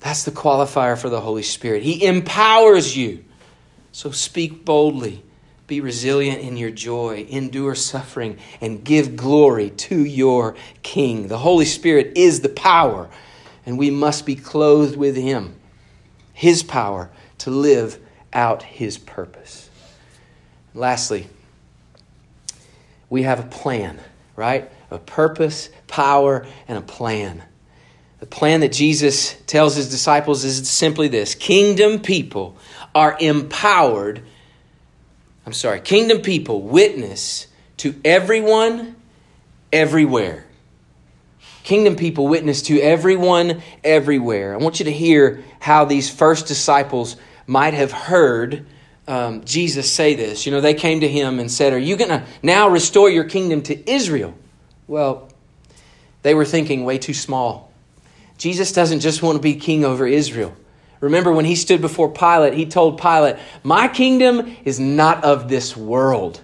That's 0.00 0.24
the 0.24 0.32
qualifier 0.32 0.98
for 0.98 1.08
the 1.08 1.20
Holy 1.20 1.44
Spirit. 1.44 1.82
He 1.84 2.04
empowers 2.04 2.96
you. 2.96 3.24
So 3.92 4.10
speak 4.10 4.64
boldly, 4.64 5.22
be 5.66 5.80
resilient 5.80 6.40
in 6.40 6.56
your 6.56 6.70
joy, 6.70 7.26
endure 7.28 7.74
suffering, 7.74 8.38
and 8.60 8.82
give 8.82 9.16
glory 9.16 9.70
to 9.70 10.04
your 10.04 10.56
King. 10.82 11.28
The 11.28 11.38
Holy 11.38 11.66
Spirit 11.66 12.12
is 12.16 12.40
the 12.40 12.48
power, 12.48 13.10
and 13.64 13.78
we 13.78 13.90
must 13.90 14.26
be 14.26 14.34
clothed 14.34 14.96
with 14.96 15.14
Him, 15.14 15.54
His 16.32 16.62
power 16.62 17.10
to 17.38 17.50
live 17.50 17.98
out 18.32 18.62
His 18.62 18.98
purpose. 18.98 19.68
Lastly, 20.74 21.28
we 23.10 23.22
have 23.24 23.40
a 23.40 23.48
plan, 23.48 24.00
right? 24.36 24.70
A 24.90 24.98
purpose, 24.98 25.68
power, 25.86 26.46
and 26.66 26.78
a 26.78 26.82
plan. 26.82 27.42
The 28.20 28.26
plan 28.26 28.60
that 28.60 28.72
Jesus 28.72 29.34
tells 29.46 29.74
his 29.74 29.90
disciples 29.90 30.44
is 30.44 30.68
simply 30.68 31.08
this 31.08 31.34
Kingdom 31.34 32.00
people 32.00 32.56
are 32.94 33.16
empowered. 33.20 34.22
I'm 35.44 35.52
sorry, 35.52 35.80
kingdom 35.80 36.20
people 36.22 36.62
witness 36.62 37.48
to 37.78 37.94
everyone, 38.04 38.94
everywhere. 39.72 40.46
Kingdom 41.62 41.96
people 41.96 42.26
witness 42.26 42.62
to 42.62 42.80
everyone, 42.80 43.62
everywhere. 43.84 44.54
I 44.54 44.56
want 44.56 44.78
you 44.78 44.84
to 44.86 44.92
hear 44.92 45.44
how 45.60 45.84
these 45.84 46.10
first 46.10 46.46
disciples 46.46 47.16
might 47.46 47.74
have 47.74 47.92
heard 47.92 48.66
um, 49.06 49.44
Jesus 49.44 49.90
say 49.90 50.14
this. 50.14 50.46
You 50.46 50.52
know, 50.52 50.60
they 50.60 50.74
came 50.74 51.00
to 51.00 51.08
him 51.08 51.38
and 51.38 51.50
said, 51.50 51.72
Are 51.72 51.78
you 51.78 51.96
going 51.96 52.10
to 52.10 52.24
now 52.42 52.68
restore 52.68 53.10
your 53.10 53.24
kingdom 53.24 53.62
to 53.62 53.90
Israel? 53.90 54.34
Well, 54.86 55.28
they 56.22 56.34
were 56.34 56.44
thinking 56.44 56.84
way 56.84 56.98
too 56.98 57.14
small. 57.14 57.72
Jesus 58.38 58.72
doesn't 58.72 59.00
just 59.00 59.22
want 59.22 59.36
to 59.36 59.42
be 59.42 59.54
king 59.54 59.84
over 59.84 60.06
Israel. 60.06 60.54
Remember 61.00 61.32
when 61.32 61.44
he 61.44 61.56
stood 61.56 61.80
before 61.80 62.12
Pilate, 62.12 62.54
he 62.54 62.66
told 62.66 63.00
Pilate, 63.00 63.36
My 63.64 63.88
kingdom 63.88 64.56
is 64.64 64.78
not 64.78 65.24
of 65.24 65.48
this 65.48 65.76
world. 65.76 66.40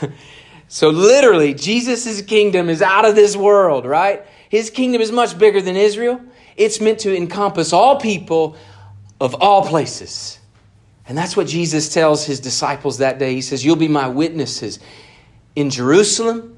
so, 0.68 0.90
literally, 0.90 1.54
Jesus' 1.54 2.20
kingdom 2.22 2.68
is 2.68 2.82
out 2.82 3.04
of 3.04 3.14
this 3.14 3.36
world, 3.36 3.86
right? 3.86 4.26
His 4.48 4.70
kingdom 4.70 5.00
is 5.00 5.12
much 5.12 5.38
bigger 5.38 5.60
than 5.60 5.76
Israel. 5.76 6.20
It's 6.56 6.80
meant 6.80 7.00
to 7.00 7.14
encompass 7.14 7.72
all 7.72 7.98
people 7.98 8.56
of 9.20 9.34
all 9.34 9.66
places. 9.66 10.38
And 11.08 11.16
that's 11.16 11.36
what 11.36 11.46
Jesus 11.46 11.92
tells 11.92 12.24
his 12.24 12.40
disciples 12.40 12.98
that 12.98 13.18
day. 13.18 13.34
He 13.34 13.42
says, 13.42 13.64
You'll 13.64 13.76
be 13.76 13.88
my 13.88 14.08
witnesses 14.08 14.78
in 15.54 15.70
Jerusalem, 15.70 16.56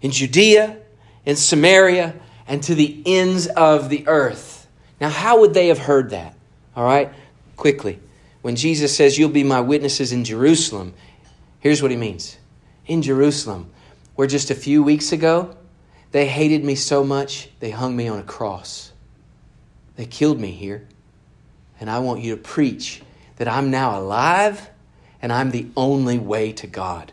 in 0.00 0.10
Judea, 0.10 0.78
in 1.24 1.36
Samaria, 1.36 2.14
and 2.48 2.62
to 2.62 2.74
the 2.74 3.02
ends 3.04 3.46
of 3.48 3.88
the 3.88 4.06
earth. 4.06 4.66
Now, 5.00 5.10
how 5.10 5.40
would 5.40 5.52
they 5.52 5.68
have 5.68 5.78
heard 5.78 6.10
that? 6.10 6.34
All 6.74 6.84
right? 6.84 7.12
Quickly. 7.56 7.98
When 8.42 8.56
Jesus 8.56 8.96
says, 8.96 9.18
You'll 9.18 9.28
be 9.28 9.44
my 9.44 9.60
witnesses 9.60 10.12
in 10.12 10.24
Jerusalem, 10.24 10.94
here's 11.60 11.82
what 11.82 11.90
he 11.90 11.96
means. 11.96 12.38
In 12.86 13.02
Jerusalem, 13.02 13.70
where 14.14 14.28
just 14.28 14.50
a 14.50 14.54
few 14.54 14.82
weeks 14.82 15.12
ago, 15.12 15.55
they 16.16 16.26
hated 16.26 16.64
me 16.64 16.74
so 16.74 17.04
much, 17.04 17.50
they 17.60 17.70
hung 17.70 17.94
me 17.94 18.08
on 18.08 18.18
a 18.18 18.22
cross. 18.22 18.90
They 19.96 20.06
killed 20.06 20.40
me 20.40 20.50
here. 20.50 20.88
And 21.78 21.90
I 21.90 21.98
want 21.98 22.22
you 22.22 22.34
to 22.34 22.40
preach 22.40 23.02
that 23.36 23.48
I'm 23.48 23.70
now 23.70 24.00
alive 24.00 24.70
and 25.20 25.30
I'm 25.30 25.50
the 25.50 25.66
only 25.76 26.18
way 26.18 26.52
to 26.52 26.66
God 26.66 27.12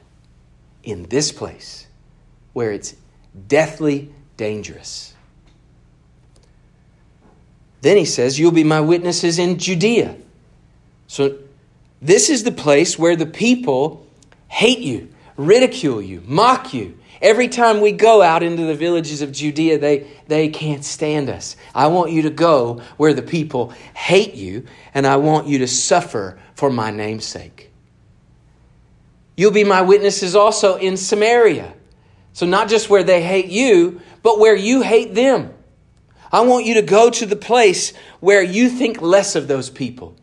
in 0.84 1.04
this 1.04 1.34
place 1.34 1.86
where 2.54 2.72
it's 2.72 2.96
deathly 3.50 4.14
dangerous. 4.38 5.14
Then 7.82 7.98
he 7.98 8.06
says, 8.06 8.40
You'll 8.40 8.52
be 8.54 8.64
my 8.64 8.80
witnesses 8.80 9.38
in 9.38 9.58
Judea. 9.58 10.16
So 11.08 11.40
this 12.02 12.30
is 12.30 12.46
the 12.46 12.54
place 12.54 12.98
where 12.98 13.18
the 13.18 13.26
people 13.26 14.08
hate 14.48 14.80
you, 14.80 15.10
ridicule 15.36 16.02
you, 16.02 16.24
mock 16.26 16.74
you. 16.74 16.98
Every 17.24 17.48
time 17.48 17.80
we 17.80 17.94
go 17.94 18.22
out 18.22 18.44
into 18.44 18.66
the 18.66 18.76
villages 18.76 19.22
of 19.22 19.32
Judea, 19.32 19.80
they, 19.80 20.08
they 20.28 20.50
can't 20.50 20.84
stand 20.84 21.30
us. 21.30 21.56
I 21.74 21.88
want 21.88 22.12
you 22.12 22.24
to 22.24 22.30
go 22.30 22.82
where 22.98 23.14
the 23.14 23.22
people 23.22 23.72
hate 23.96 24.34
you, 24.34 24.66
and 24.94 25.08
I 25.08 25.16
want 25.16 25.48
you 25.48 25.60
to 25.60 25.68
suffer 25.68 26.38
for 26.56 26.70
my 26.70 26.92
name's 26.92 27.24
sake. 27.24 27.72
You'll 29.38 29.52
be 29.52 29.64
my 29.64 29.84
witnesses 29.84 30.36
also 30.36 30.76
in 30.76 30.98
Samaria. 30.98 31.74
So, 32.34 32.46
not 32.46 32.68
just 32.68 32.90
where 32.90 33.04
they 33.04 33.24
hate 33.24 33.48
you, 33.48 34.02
but 34.22 34.38
where 34.38 34.56
you 34.56 34.82
hate 34.82 35.16
them. 35.16 35.54
I 36.30 36.42
want 36.42 36.66
you 36.66 36.74
to 36.74 36.82
go 36.82 37.10
to 37.10 37.26
the 37.26 37.38
place 37.38 37.94
where 38.20 38.44
you 38.44 38.68
think 38.68 39.02
less 39.02 39.38
of 39.38 39.48
those 39.48 39.70
people. 39.70 40.18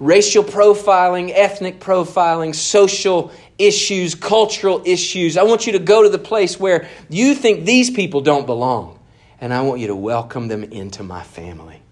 Racial 0.00 0.42
profiling, 0.42 1.30
ethnic 1.32 1.78
profiling, 1.78 2.54
social 2.54 3.30
issues, 3.58 4.14
cultural 4.14 4.82
issues. 4.84 5.36
I 5.36 5.44
want 5.44 5.66
you 5.66 5.72
to 5.72 5.78
go 5.78 6.02
to 6.02 6.08
the 6.08 6.18
place 6.18 6.60
where 6.60 6.88
you 7.08 7.34
think 7.34 7.64
these 7.64 7.90
people 7.90 8.20
don't 8.20 8.46
belong. 8.46 8.98
And 9.40 9.52
I 9.52 9.62
want 9.62 9.80
you 9.80 9.88
to 9.88 9.96
welcome 9.96 10.48
them 10.48 10.64
into 10.64 11.02
my 11.02 11.22
family. 11.22 11.82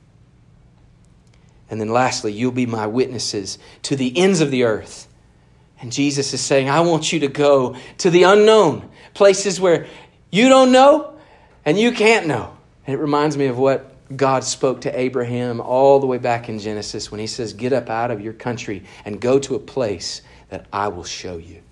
And 1.71 1.81
then 1.81 1.89
lastly, 1.89 2.33
you'll 2.33 2.53
be 2.53 2.67
my 2.67 2.87
witnesses 2.87 3.59
to 3.83 3.97
the 3.97 4.17
ends 4.17 4.41
of 4.41 4.51
the 4.51 4.65
earth. 4.65 5.09
And 5.81 5.93
Jesus 5.93 6.33
is 6.33 6.41
saying, 6.41 6.71
I 6.71 6.81
want 6.81 7.13
you 7.13 7.21
to 7.21 7.29
go 7.29 7.77
to 7.99 8.11
the 8.11 8.23
unknown, 8.23 8.89
places 9.13 9.61
where 9.61 9.87
you 10.31 10.49
don't 10.49 10.73
know 10.73 11.19
and 11.65 11.79
you 11.79 11.93
can't 11.93 12.27
know. 12.27 12.57
And 12.87 12.95
it 12.95 12.99
reminds 12.99 13.37
me 13.37 13.47
of 13.47 13.59
what 13.59 13.91
God 14.17 14.45
spoke 14.45 14.83
to 14.83 14.99
Abraham 14.99 15.61
all 15.61 16.01
the 16.01 16.07
way 16.07 16.19
back 16.19 16.49
in 16.49 16.59
Genesis 16.59 17.11
when 17.11 17.21
he 17.21 17.27
says, 17.27 17.53
Get 17.53 17.73
up 17.73 17.91
out 17.91 18.11
of 18.11 18.21
your 18.21 18.35
country 18.35 18.85
and 19.05 19.21
go 19.21 19.39
to 19.41 19.55
a 19.55 19.59
place 19.59 20.23
that 20.51 20.67
I 20.73 20.89
will 20.89 21.05
show 21.05 21.39
you. 21.39 21.64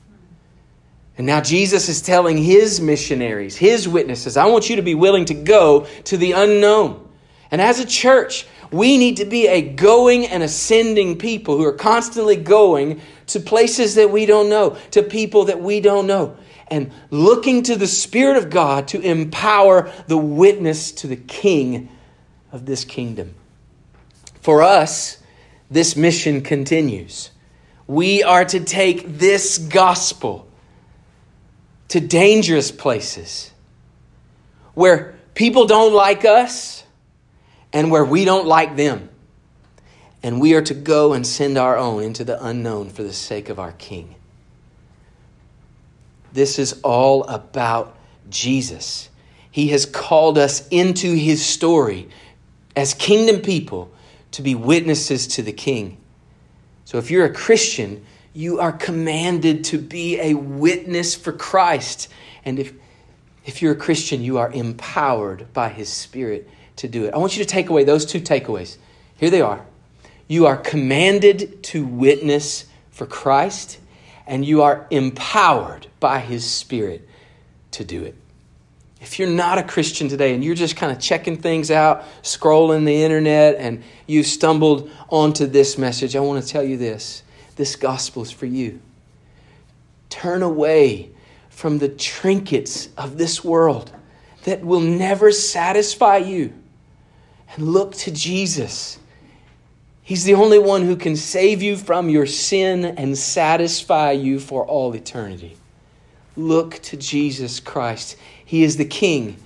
And 1.19 1.27
now 1.27 1.41
Jesus 1.41 1.89
is 1.89 2.01
telling 2.01 2.39
his 2.39 2.81
missionaries, 2.81 3.57
his 3.57 3.89
witnesses, 3.89 4.37
I 4.37 4.47
want 4.47 4.71
you 4.71 4.77
to 4.77 4.83
be 4.83 4.95
willing 4.95 5.27
to 5.27 5.35
go 5.35 5.87
to 6.05 6.17
the 6.17 6.33
unknown. 6.33 7.09
And 7.51 7.61
as 7.61 7.81
a 7.81 7.87
church, 7.87 8.47
we 8.71 8.97
need 8.97 9.19
to 9.19 9.27
be 9.27 9.47
a 9.47 9.61
going 9.61 10.27
and 10.27 10.43
ascending 10.43 11.19
people 11.19 11.59
who 11.59 11.65
are 11.65 11.75
constantly 11.75 12.37
going 12.37 13.03
to 13.27 13.41
places 13.41 13.97
that 13.97 14.11
we 14.11 14.25
don't 14.25 14.49
know, 14.49 14.79
to 14.93 15.03
people 15.03 15.45
that 15.47 15.61
we 15.61 15.81
don't 15.81 16.07
know 16.07 16.37
and 16.73 16.91
looking 17.11 17.63
to 17.65 17.77
the 17.77 17.87
Spirit 17.87 18.39
of 18.39 18.49
God 18.49 18.89
to 18.89 19.01
empower 19.03 19.93
the 20.07 20.17
witness 20.17 20.91
to 20.93 21.07
the 21.07 21.17
King 21.17 21.91
of 22.51 22.65
this 22.65 22.87
kingdom. 22.87 23.35
For 24.41 24.63
us, 24.63 25.19
this 25.71 25.97
mission 25.97 26.41
continues. 26.41 27.31
We 27.87 28.23
are 28.23 28.47
to 28.47 28.61
take 28.61 29.19
this 29.19 29.59
gospel 29.59 30.49
to 31.93 32.01
dangerous 32.01 32.71
places 32.71 33.51
where 34.73 35.15
people 35.35 35.67
don't 35.67 35.93
like 35.93 36.25
us 36.25 36.85
and 37.71 37.91
where 37.91 38.03
we 38.03 38.25
don't 38.25 38.47
like 38.47 38.77
them. 38.77 39.11
And 40.23 40.41
we 40.41 40.55
are 40.55 40.63
to 40.63 40.73
go 40.73 41.13
and 41.13 41.27
send 41.27 41.59
our 41.59 41.77
own 41.77 42.03
into 42.03 42.25
the 42.25 42.43
unknown 42.43 42.89
for 42.89 43.03
the 43.03 43.13
sake 43.13 43.51
of 43.51 43.59
our 43.59 43.73
King. 43.73 44.15
This 46.33 46.59
is 46.59 46.81
all 46.83 47.25
about 47.25 47.95
Jesus. 48.31 49.11
He 49.51 49.69
has 49.69 49.85
called 49.85 50.39
us 50.39 50.67
into 50.69 51.13
his 51.13 51.45
story 51.45 52.09
as 52.75 52.95
kingdom 52.95 53.43
people 53.43 53.93
to 54.31 54.41
be 54.41 54.55
witnesses 54.55 55.27
to 55.27 55.43
the 55.43 55.53
King. 55.53 55.99
So 56.87 56.97
if 56.97 57.11
you're 57.11 57.27
a 57.27 57.35
Christian, 57.35 58.07
you 58.35 58.61
are 58.61 58.73
commanded 58.73 59.65
to 59.65 59.79
be 59.79 60.19
a 60.21 60.35
witness 60.35 61.15
for 61.15 61.33
Christ. 61.33 62.09
And 62.45 62.59
if, 62.59 62.73
if 63.45 63.61
you're 63.61 63.73
a 63.73 63.77
Christian, 63.77 64.23
you 64.23 64.39
are 64.39 64.51
empowered 64.51 65.53
by 65.53 65.69
his 65.69 65.89
Spirit 65.89 66.49
to 66.77 66.89
do 66.89 67.05
it. 67.05 67.15
I 67.15 67.19
want 67.19 67.37
you 67.37 67.45
to 67.45 67.49
take 67.49 67.69
away 67.69 67.85
those 67.85 68.07
two 68.07 68.21
takeaways. 68.21 68.79
Here 69.17 69.31
they 69.31 69.43
are. 69.43 69.65
You 70.29 70.47
are 70.47 70.57
commanded 70.57 71.63
to 71.65 71.85
witness 71.85 72.65
for 72.91 73.07
Christ, 73.07 73.79
and 74.27 74.45
you 74.45 74.63
are 74.63 74.87
empowered 74.91 75.89
by 76.01 76.21
his 76.21 76.49
Spirit 76.49 77.07
to 77.73 77.85
do 77.85 78.05
it. 78.05 78.17
If 79.01 79.19
you're 79.19 79.29
not 79.29 79.59
a 79.59 79.65
Christian 79.65 80.09
today 80.09 80.33
and 80.33 80.45
you're 80.45 80.55
just 80.55 80.77
kind 80.77 80.93
of 80.93 81.01
checking 81.01 81.37
things 81.37 81.73
out, 81.73 82.05
scrolling 82.23 82.85
the 82.85 83.03
internet, 83.03 83.57
and 83.57 83.83
you 84.07 84.23
stumbled 84.23 84.91
onto 85.09 85.45
this 85.47 85.77
message, 85.77 86.15
I 86.15 86.21
want 86.21 86.43
to 86.43 86.49
tell 86.49 86.63
you 86.63 86.77
this 86.77 87.25
this 87.53 87.77
gospel 87.77 88.23
is 88.23 88.31
for 88.31 88.47
you. 88.47 88.81
Turn 90.09 90.43
away 90.43 91.11
from 91.49 91.79
the 91.79 91.89
trinkets 91.89 92.89
of 92.99 93.19
this 93.19 93.45
world 93.45 93.93
that 94.45 94.65
will 94.65 94.81
never 94.81 95.31
satisfy 95.31 96.17
you 96.17 96.53
and 97.55 97.69
look 97.69 97.95
to 97.95 98.11
Jesus. 98.11 98.99
He's 100.03 100.25
the 100.25 100.35
only 100.35 100.59
one 100.59 100.83
who 100.83 100.97
can 100.97 101.17
save 101.17 101.63
you 101.63 101.77
from 101.77 102.09
your 102.09 102.27
sin 102.27 102.85
and 102.85 103.17
satisfy 103.17 104.13
you 104.13 104.41
for 104.41 104.67
all 104.67 104.93
eternity. 104.95 105.57
Look 106.37 106.81
to 106.83 106.97
Jesus 106.97 107.61
Christ. 107.61 108.17
He 108.45 108.65
is 108.65 108.77
the 108.77 108.85
king, 108.85 109.37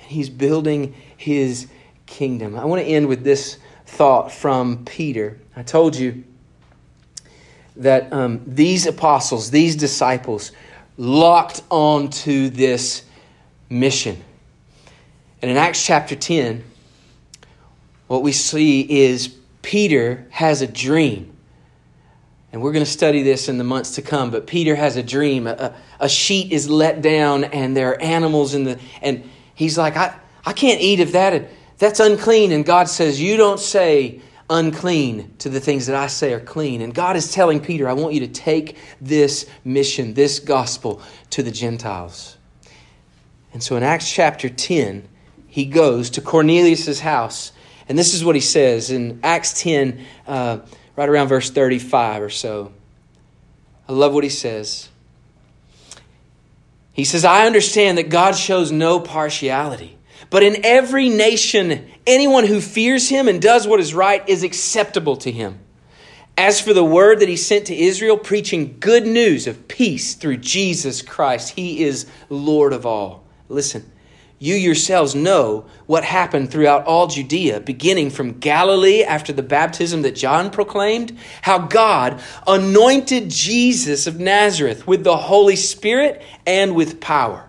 and 0.00 0.08
he's 0.08 0.30
building 0.30 0.94
his 1.16 1.66
kingdom. 2.06 2.56
I 2.56 2.64
want 2.64 2.82
to 2.82 2.88
end 2.88 3.08
with 3.08 3.24
this 3.24 3.58
thought 3.86 4.30
from 4.30 4.84
Peter. 4.84 5.38
I 5.56 5.62
told 5.62 5.96
you 5.96 6.24
that 7.78 8.12
um, 8.12 8.42
these 8.46 8.86
apostles, 8.86 9.50
these 9.50 9.76
disciples, 9.76 10.52
locked 10.96 11.62
onto 11.70 12.50
this 12.50 13.04
mission. 13.70 14.22
And 15.40 15.50
in 15.50 15.56
Acts 15.56 15.84
chapter 15.84 16.16
10, 16.16 16.64
what 18.08 18.22
we 18.22 18.32
see 18.32 18.80
is 18.80 19.34
Peter 19.62 20.26
has 20.30 20.62
a 20.62 20.66
dream. 20.66 21.32
And 22.52 22.62
we're 22.62 22.72
going 22.72 22.84
to 22.84 22.90
study 22.90 23.22
this 23.22 23.48
in 23.48 23.58
the 23.58 23.64
months 23.64 23.96
to 23.96 24.02
come. 24.02 24.30
But 24.30 24.46
Peter 24.46 24.74
has 24.74 24.96
a 24.96 25.02
dream. 25.02 25.46
A, 25.46 25.74
a 26.00 26.08
sheet 26.08 26.50
is 26.50 26.68
let 26.68 27.02
down, 27.02 27.44
and 27.44 27.76
there 27.76 27.90
are 27.90 28.00
animals 28.00 28.54
in 28.54 28.64
the. 28.64 28.78
And 29.02 29.28
he's 29.54 29.76
like, 29.76 29.96
I, 29.96 30.18
I 30.46 30.54
can't 30.54 30.80
eat 30.80 30.98
if 30.98 31.12
that. 31.12 31.50
That's 31.76 32.00
unclean. 32.00 32.52
And 32.52 32.64
God 32.64 32.88
says, 32.88 33.20
You 33.20 33.36
don't 33.36 33.60
say 33.60 34.22
unclean 34.50 35.34
to 35.38 35.48
the 35.48 35.60
things 35.60 35.86
that 35.86 35.96
I 35.96 36.06
say 36.06 36.32
are 36.32 36.40
clean. 36.40 36.80
And 36.80 36.94
God 36.94 37.16
is 37.16 37.32
telling 37.32 37.60
Peter, 37.60 37.88
I 37.88 37.92
want 37.92 38.14
you 38.14 38.20
to 38.20 38.28
take 38.28 38.76
this 39.00 39.48
mission, 39.64 40.14
this 40.14 40.38
gospel 40.38 41.02
to 41.30 41.42
the 41.42 41.50
Gentiles. 41.50 42.36
And 43.52 43.62
so 43.62 43.76
in 43.76 43.82
Acts 43.82 44.10
chapter 44.10 44.48
10, 44.48 45.08
he 45.46 45.64
goes 45.64 46.10
to 46.10 46.20
Cornelius' 46.20 47.00
house. 47.00 47.52
And 47.88 47.98
this 47.98 48.14
is 48.14 48.24
what 48.24 48.34
he 48.34 48.40
says 48.40 48.90
in 48.90 49.20
Acts 49.22 49.60
10. 49.60 50.04
Uh, 50.26 50.58
right 50.98 51.08
around 51.08 51.28
verse 51.28 51.48
35 51.48 52.22
or 52.22 52.28
so. 52.28 52.72
I 53.88 53.92
love 53.92 54.12
what 54.12 54.24
he 54.24 54.30
says. 54.30 54.88
He 56.92 57.04
says, 57.04 57.24
I 57.24 57.46
understand 57.46 57.98
that 57.98 58.08
God 58.08 58.32
shows 58.32 58.72
no 58.72 58.98
partiality, 58.98 59.96
but 60.30 60.42
in 60.42 60.64
every 60.64 61.08
nation, 61.08 61.86
anyone 62.06 62.46
who 62.46 62.60
fears 62.60 63.08
him 63.08 63.28
and 63.28 63.40
does 63.40 63.66
what 63.66 63.80
is 63.80 63.94
right 63.94 64.26
is 64.28 64.42
acceptable 64.42 65.16
to 65.18 65.32
him. 65.32 65.58
As 66.36 66.60
for 66.60 66.72
the 66.72 66.84
word 66.84 67.20
that 67.20 67.28
he 67.28 67.36
sent 67.36 67.66
to 67.66 67.76
Israel, 67.76 68.16
preaching 68.16 68.76
good 68.78 69.06
news 69.06 69.46
of 69.46 69.66
peace 69.66 70.14
through 70.14 70.36
Jesus 70.36 71.02
Christ, 71.02 71.50
he 71.50 71.82
is 71.82 72.06
Lord 72.28 72.72
of 72.72 72.86
all. 72.86 73.24
Listen, 73.48 73.90
you 74.38 74.54
yourselves 74.54 75.16
know 75.16 75.66
what 75.86 76.04
happened 76.04 76.52
throughout 76.52 76.84
all 76.84 77.08
Judea, 77.08 77.60
beginning 77.60 78.10
from 78.10 78.38
Galilee 78.38 79.02
after 79.02 79.32
the 79.32 79.42
baptism 79.42 80.02
that 80.02 80.14
John 80.14 80.50
proclaimed, 80.50 81.18
how 81.42 81.58
God 81.58 82.20
anointed 82.46 83.30
Jesus 83.30 84.06
of 84.06 84.20
Nazareth 84.20 84.86
with 84.86 85.02
the 85.02 85.16
Holy 85.16 85.56
Spirit 85.56 86.22
and 86.46 86.76
with 86.76 87.00
power. 87.00 87.47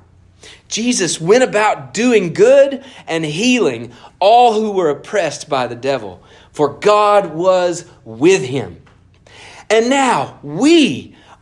Jesus 0.69 1.19
went 1.19 1.43
about 1.43 1.93
doing 1.93 2.31
good 2.31 2.83
and 3.07 3.25
healing 3.25 3.91
all 4.19 4.53
who 4.53 4.71
were 4.71 4.89
oppressed 4.89 5.49
by 5.49 5.67
the 5.67 5.75
devil, 5.75 6.23
for 6.51 6.69
God 6.69 7.33
was 7.33 7.85
with 8.05 8.43
him. 8.43 8.81
And 9.69 9.89
now 9.89 10.39
we 10.41 11.15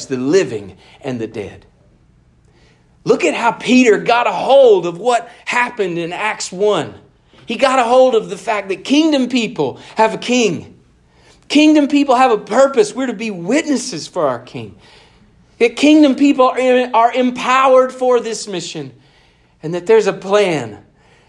judge 0.00 0.08
the 0.08 0.16
living 0.16 0.76
and 1.00 1.20
the 1.20 1.26
dead. 1.26 1.66
Look 3.04 3.24
at 3.24 3.34
how 3.34 3.52
Peter 3.52 3.98
got 3.98 4.26
a 4.26 4.32
hold 4.32 4.86
of 4.86 4.98
what 4.98 5.28
happened 5.46 5.98
in 5.98 6.12
Acts 6.12 6.52
1. 6.52 6.94
He 7.46 7.56
got 7.56 7.78
a 7.78 7.84
hold 7.84 8.14
of 8.14 8.28
the 8.28 8.36
fact 8.36 8.68
that 8.68 8.84
kingdom 8.84 9.28
people 9.28 9.78
have 9.96 10.14
a 10.14 10.18
king. 10.18 10.78
Kingdom 11.48 11.88
people 11.88 12.14
have 12.14 12.30
a 12.30 12.38
purpose. 12.38 12.94
We're 12.94 13.06
to 13.06 13.12
be 13.12 13.30
witnesses 13.30 14.06
for 14.06 14.28
our 14.28 14.38
king. 14.38 14.78
That 15.58 15.76
kingdom 15.76 16.14
people 16.14 16.46
are 16.46 17.12
empowered 17.12 17.92
for 17.92 18.20
this 18.20 18.46
mission. 18.46 18.94
And 19.62 19.74
that 19.74 19.86
there's 19.86 20.06
a 20.06 20.12
plan 20.12 20.84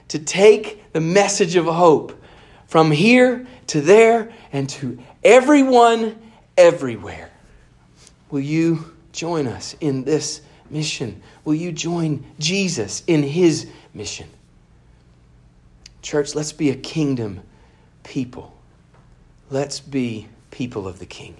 to 0.09 0.19
take 0.19 0.93
the 0.93 1.01
message 1.01 1.55
of 1.55 1.65
hope 1.65 2.22
from 2.67 2.91
here 2.91 3.47
to 3.67 3.82
there 3.82 4.32
and 4.51 4.69
to 4.69 4.99
everyone 5.24 6.17
everywhere. 6.57 7.31
Will 8.32 8.40
you 8.40 8.94
join 9.12 9.46
us 9.46 9.76
in 9.82 10.06
this 10.06 10.42
mission? 10.70 11.22
Will 11.44 11.54
you 11.54 11.72
join 11.72 12.26
Jesus 12.40 13.04
in 13.06 13.24
his 13.24 13.68
mission? 13.94 14.30
Church, 16.02 16.34
let's 16.34 16.54
be 16.54 16.70
a 16.70 16.76
kingdom 16.76 17.42
people. 18.04 18.58
Let's 19.50 19.80
be 19.80 20.28
people 20.50 20.88
of 20.88 21.00
the 21.00 21.06
King. 21.06 21.36